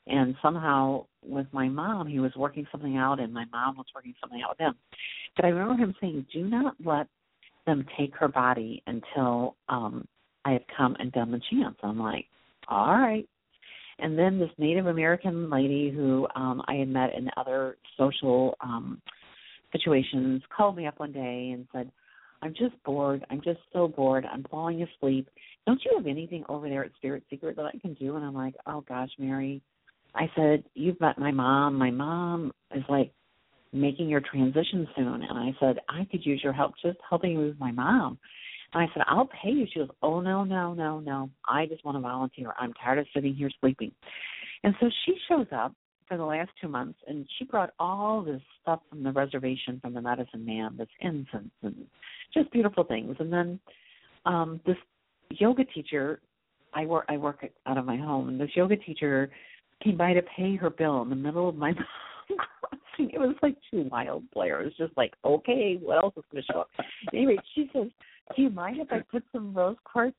[0.06, 4.14] and somehow with my mom he was working something out, and my mom was working
[4.20, 4.74] something out with him.
[5.38, 7.08] But I remember him saying, "Do not let
[7.66, 10.06] them take her body until um
[10.44, 12.26] I have come and done the chants." I'm like,
[12.68, 13.28] "All right."
[14.00, 19.02] And then this Native American lady who um I had met in other social um
[19.72, 21.90] situations called me up one day and said,
[22.46, 23.26] I'm just bored.
[23.32, 24.24] I'm just so bored.
[24.32, 25.28] I'm falling asleep.
[25.66, 28.16] Don't you have anything over there at Spirit Seeker that I can do?
[28.16, 29.64] And I'm like, oh gosh, Mary.
[30.14, 31.74] I said, you've met my mom.
[31.74, 33.12] My mom is like
[33.74, 35.24] making your transition soon.
[35.24, 38.20] And I said, I could use your help just helping you with my mom.
[38.76, 39.66] And I said, I'll pay you.
[39.74, 41.32] She goes, oh, no, no, no, no.
[41.50, 42.54] I just want to volunteer.
[42.60, 43.92] I'm tired of sitting here sleeping.
[44.64, 45.74] And so she shows up
[46.08, 49.94] for the last two months and she brought all this stuff from the reservation from
[49.94, 51.76] the medicine man, this incense and
[52.34, 53.16] just beautiful things.
[53.20, 53.60] And then
[54.26, 54.78] um this
[55.32, 56.22] yoga teacher
[56.74, 59.32] I work I work out of my home and this yoga teacher
[59.84, 61.74] came by to pay her bill in the middle of my.
[62.98, 64.62] It was like too wild, Blair.
[64.62, 66.70] It was just like, okay, what else is gonna show up?
[67.14, 67.88] Anyway, she says,
[68.36, 70.16] Do you mind if I put some rose quartz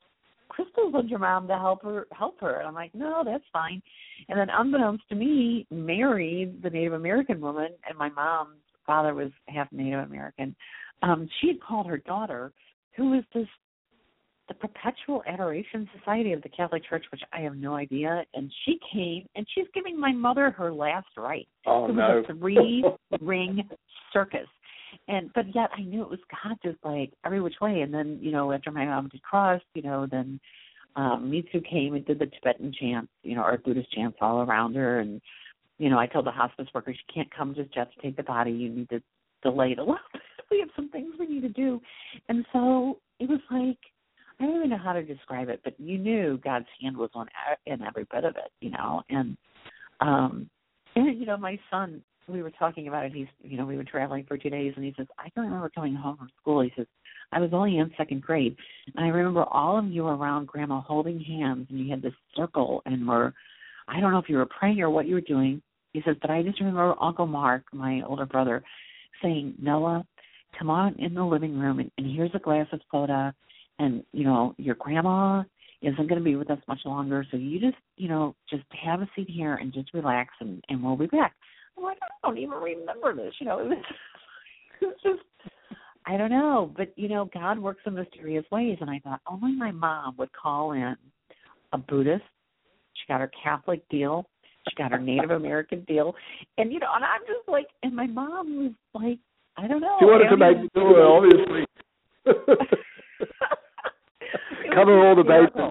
[0.57, 2.59] crystals on your mom to help her help her?
[2.59, 3.83] And I'm like, No, that's fine.
[4.29, 9.31] And then unbeknownst to me, Mary, the Native American woman, and my mom's father was
[9.49, 10.57] half Native American,
[11.03, 12.53] um, she had called her daughter,
[12.97, 13.47] who was this
[14.49, 18.25] the Perpetual Adoration Society of the Catholic Church, which I have no idea.
[18.35, 21.49] And she came and she's giving my mother her last rite.
[21.67, 22.35] Oh it was no!
[22.35, 22.85] a three
[23.21, 23.69] ring
[24.13, 24.47] circus.
[25.09, 27.81] And but yet I knew it was God just like every which way.
[27.81, 30.41] And then, you know, after my mom did cross, you know, then
[30.97, 34.75] um Mitsu came and did the Tibetan chants, you know, or Buddhist chants all around
[34.77, 35.21] her and
[35.79, 38.23] you know, I told the hospice workers you can't come just yet to take the
[38.23, 39.03] body, you need to
[39.43, 39.99] delay it a little.
[40.51, 41.81] We have some things we need to do.
[42.29, 43.79] And so it was like
[44.39, 47.27] I don't even know how to describe it, but you knew God's hand was on
[47.65, 49.03] in every bit of it, you know.
[49.09, 49.37] And
[50.01, 50.49] um
[50.95, 53.13] and you know, my son, we were talking about it.
[53.13, 55.71] He's, you know, we were traveling for two days, and he says, I can remember
[55.71, 56.61] coming home from school.
[56.61, 56.87] He says,
[57.33, 58.57] I was only in second grade,
[58.95, 62.83] and I remember all of you around Grandma holding hands, and you had this circle,
[62.87, 63.35] and were,
[63.89, 65.63] I don't know if you were praying or what you were doing.
[65.93, 68.63] He says, but I just remember Uncle Mark, my older brother,
[69.23, 70.05] saying, Noah,
[70.59, 73.35] come on in the living room, and, and here's a glass of soda,
[73.79, 75.43] and you know, your grandma
[75.83, 79.01] isn't going to be with us much longer, so you just, you know, just have
[79.01, 81.35] a seat here and just relax, and and we'll be back.
[81.77, 83.59] I'm like, I don't even remember this, you know.
[83.59, 83.79] It was,
[84.81, 85.53] it was just,
[86.07, 89.53] I don't know, but you know, God works in mysterious ways, and I thought only
[89.53, 90.97] my mom would call in
[91.73, 92.25] a Buddhist.
[92.95, 94.27] She got her Catholic deal.
[94.69, 96.15] She got her Native American deal,
[96.59, 99.19] and you know, and I'm just like, and my mom was like,
[99.57, 99.97] I don't know.
[100.01, 101.67] She wanted to make even- sure, obviously.
[104.75, 105.71] Cover all the bases.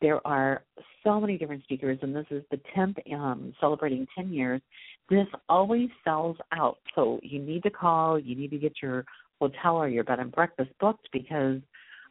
[0.00, 0.62] There are
[1.04, 4.62] so many different speakers, and this is the 10th, um, celebrating 10 years.
[5.10, 8.18] This always sells out, so you need to call.
[8.18, 9.04] You need to get your
[9.40, 11.60] hotel or your bed and breakfast booked because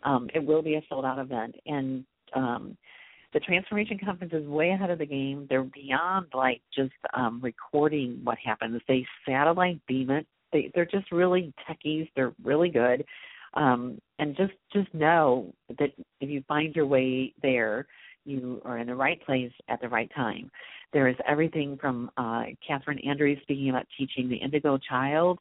[0.04, 1.56] um, it will be a sold out event.
[1.66, 2.04] And
[2.36, 2.78] um,
[3.34, 5.46] the Transformation Conference is way ahead of the game.
[5.50, 8.82] They're beyond like just um, recording what happens.
[8.88, 10.26] They satellite beam it.
[10.52, 12.10] They, they're just really techies.
[12.16, 13.06] They're really good
[13.54, 15.92] um, and just just know that
[16.22, 17.88] if you find your way there,
[18.26, 20.52] you are in the right place at the right time.
[20.94, 25.40] There is everything from uh, Catherine Andrews speaking about teaching the indigo child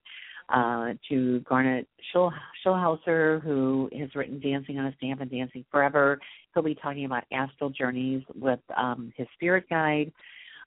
[0.49, 2.33] uh, to Garnet Schul-
[2.65, 6.19] Schulhauser, who has written Dancing on a Stamp and Dancing Forever.
[6.55, 10.13] He'll be talking about astral journeys with um, his spirit guide.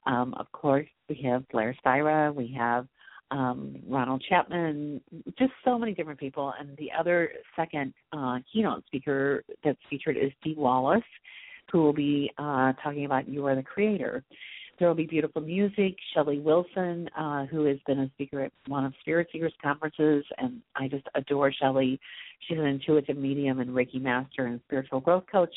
[0.06, 2.34] Um, of course, we have Blair Styra.
[2.34, 2.88] We have
[3.32, 5.02] um, Ronald Chapman,
[5.40, 6.54] just so many different people.
[6.60, 11.02] And the other second uh, keynote speaker that's featured is Dee Wallace,
[11.72, 14.24] who will be uh, talking about You Are the Creator.
[14.80, 15.96] There will be beautiful music.
[16.14, 20.60] Shelley Wilson, uh, who has been a speaker at one of Spirit Seekers conferences, and
[20.76, 22.00] I just adore Shelley.
[22.48, 25.54] She's an intuitive medium and Reiki master and spiritual growth coach.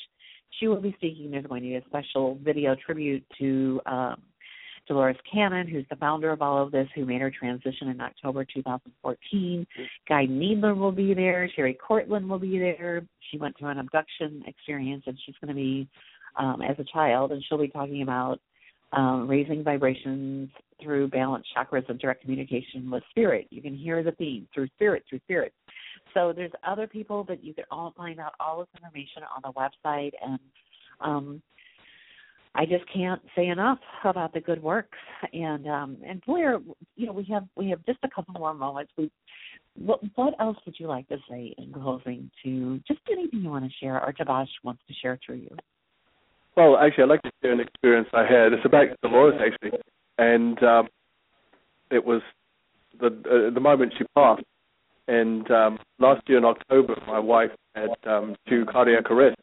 [0.60, 1.30] She will be speaking.
[1.30, 4.22] There's going to be a special video tribute to um,
[4.86, 8.44] Dolores Cannon, who's the founder of all of this, who made her transition in October
[8.44, 9.66] 2014.
[10.08, 11.50] Guy Needler will be there.
[11.54, 13.02] Sherri Cortland will be there.
[13.30, 15.88] She went through an abduction experience, and she's going to be
[16.38, 18.40] um, as a child, and she'll be talking about
[18.92, 20.50] um, raising vibrations
[20.82, 23.46] through balanced chakras and direct communication with spirit.
[23.50, 25.52] You can hear the theme through spirit, through spirit.
[26.12, 29.52] So there's other people, but you can all find out all this information on the
[29.52, 30.38] website and
[31.00, 31.42] um
[32.56, 34.98] I just can't say enough about the good works.
[35.32, 36.60] And um and Blair,
[36.96, 38.92] you know, we have we have just a couple more moments.
[38.96, 39.10] We
[39.76, 43.64] what what else would you like to say in closing to just anything you want
[43.64, 45.56] to share or Tabaash wants to share through you?
[46.56, 48.52] Well, actually, I'd like to share an experience I had.
[48.52, 49.76] It's about Dolores, actually,
[50.18, 50.88] and um,
[51.90, 52.22] it was
[53.00, 54.44] the uh, the moment she passed.
[55.06, 59.42] And um, last year in October, my wife had um, two cardiac arrests,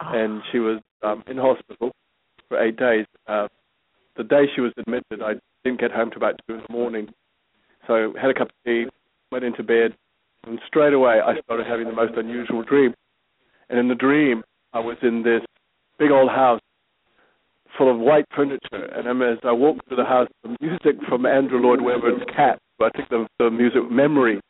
[0.00, 1.90] and she was um, in hospital
[2.48, 3.06] for eight days.
[3.26, 3.48] Uh,
[4.16, 5.34] the day she was admitted, I
[5.64, 7.08] didn't get home till about two in the morning,
[7.86, 8.86] so had a cup of tea,
[9.32, 9.94] went into bed,
[10.46, 12.94] and straight away I started having the most unusual dream.
[13.68, 15.42] And in the dream, I was in this
[15.98, 16.60] big old house
[17.76, 21.58] full of white furniture, and as I walked through the house, the music from Andrew
[21.58, 24.40] Lloyd Webber's Cat, I think the, the music Memory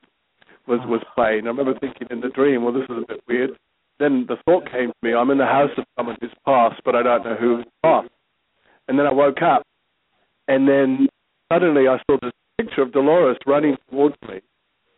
[0.67, 1.45] was was playing.
[1.45, 3.51] I remember thinking in the dream, well, this is a bit weird.
[3.99, 6.97] Then the thought came to me, I'm in the house of someone who's passed, but
[6.97, 8.09] I don't know who's passed.
[8.89, 9.63] And then I woke up,
[10.49, 11.09] and then
[11.53, 14.41] suddenly I saw this picture of Dolores running towards me,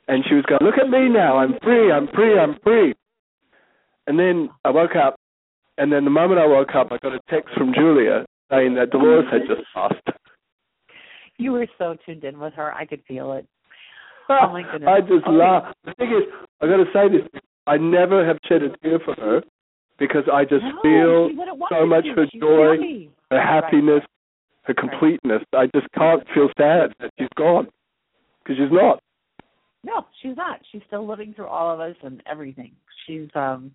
[0.08, 1.36] and she was going, "Look at me now!
[1.38, 1.92] I'm free!
[1.92, 2.38] I'm free!
[2.38, 2.94] I'm free!"
[4.06, 5.16] And then I woke up,
[5.78, 8.90] and then the moment I woke up, I got a text from Julia saying that
[8.90, 10.18] Dolores had just passed.
[11.38, 12.72] You were so tuned in with her.
[12.72, 13.46] I could feel it.
[14.28, 14.88] Oh, oh my goodness.
[14.88, 15.36] I just Okay.
[15.36, 15.74] laugh.
[15.84, 16.24] The thing is,
[16.60, 17.28] I got to say this:
[17.66, 19.42] I never have shed a tear for her
[19.98, 23.10] because I just No, feel she wouldn't want so much her She's joy, happy.
[23.30, 24.02] her happiness,
[24.62, 25.42] her completeness.
[25.52, 27.68] I just can't feel sad that she's gone
[28.42, 29.02] because she's not.
[29.84, 30.60] No, she's not.
[30.72, 32.72] She's still living through all of us and everything.
[33.06, 33.70] She's um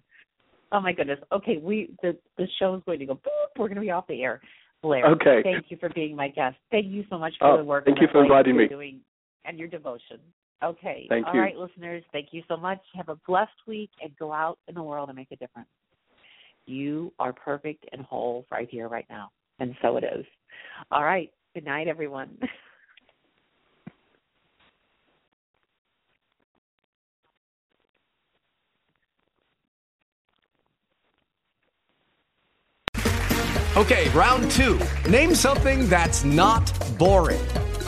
[0.71, 1.19] oh my goodness.
[1.31, 4.21] Okay, we the the show is going to go boop, we're gonna be off the
[4.21, 4.41] air.
[4.81, 5.05] Blair.
[5.05, 5.41] Okay.
[5.43, 6.55] Thank you for being my guest.
[6.71, 8.67] Thank you so much for Oh, the work thank you for inviting me.
[8.67, 8.99] doing
[9.45, 10.17] and your devotion.
[10.63, 11.07] Okay.
[11.09, 11.41] Thank All you.
[11.41, 12.79] right, listeners, thank you so much.
[12.95, 15.69] Have a blessed week and go out in the world and make a difference.
[16.65, 19.31] You are perfect and whole right here, right now.
[19.59, 20.25] And so it is.
[20.91, 21.31] All right.
[21.53, 22.37] Good night, everyone.
[33.77, 34.77] Okay, round two.
[35.09, 37.39] Name something that's not boring.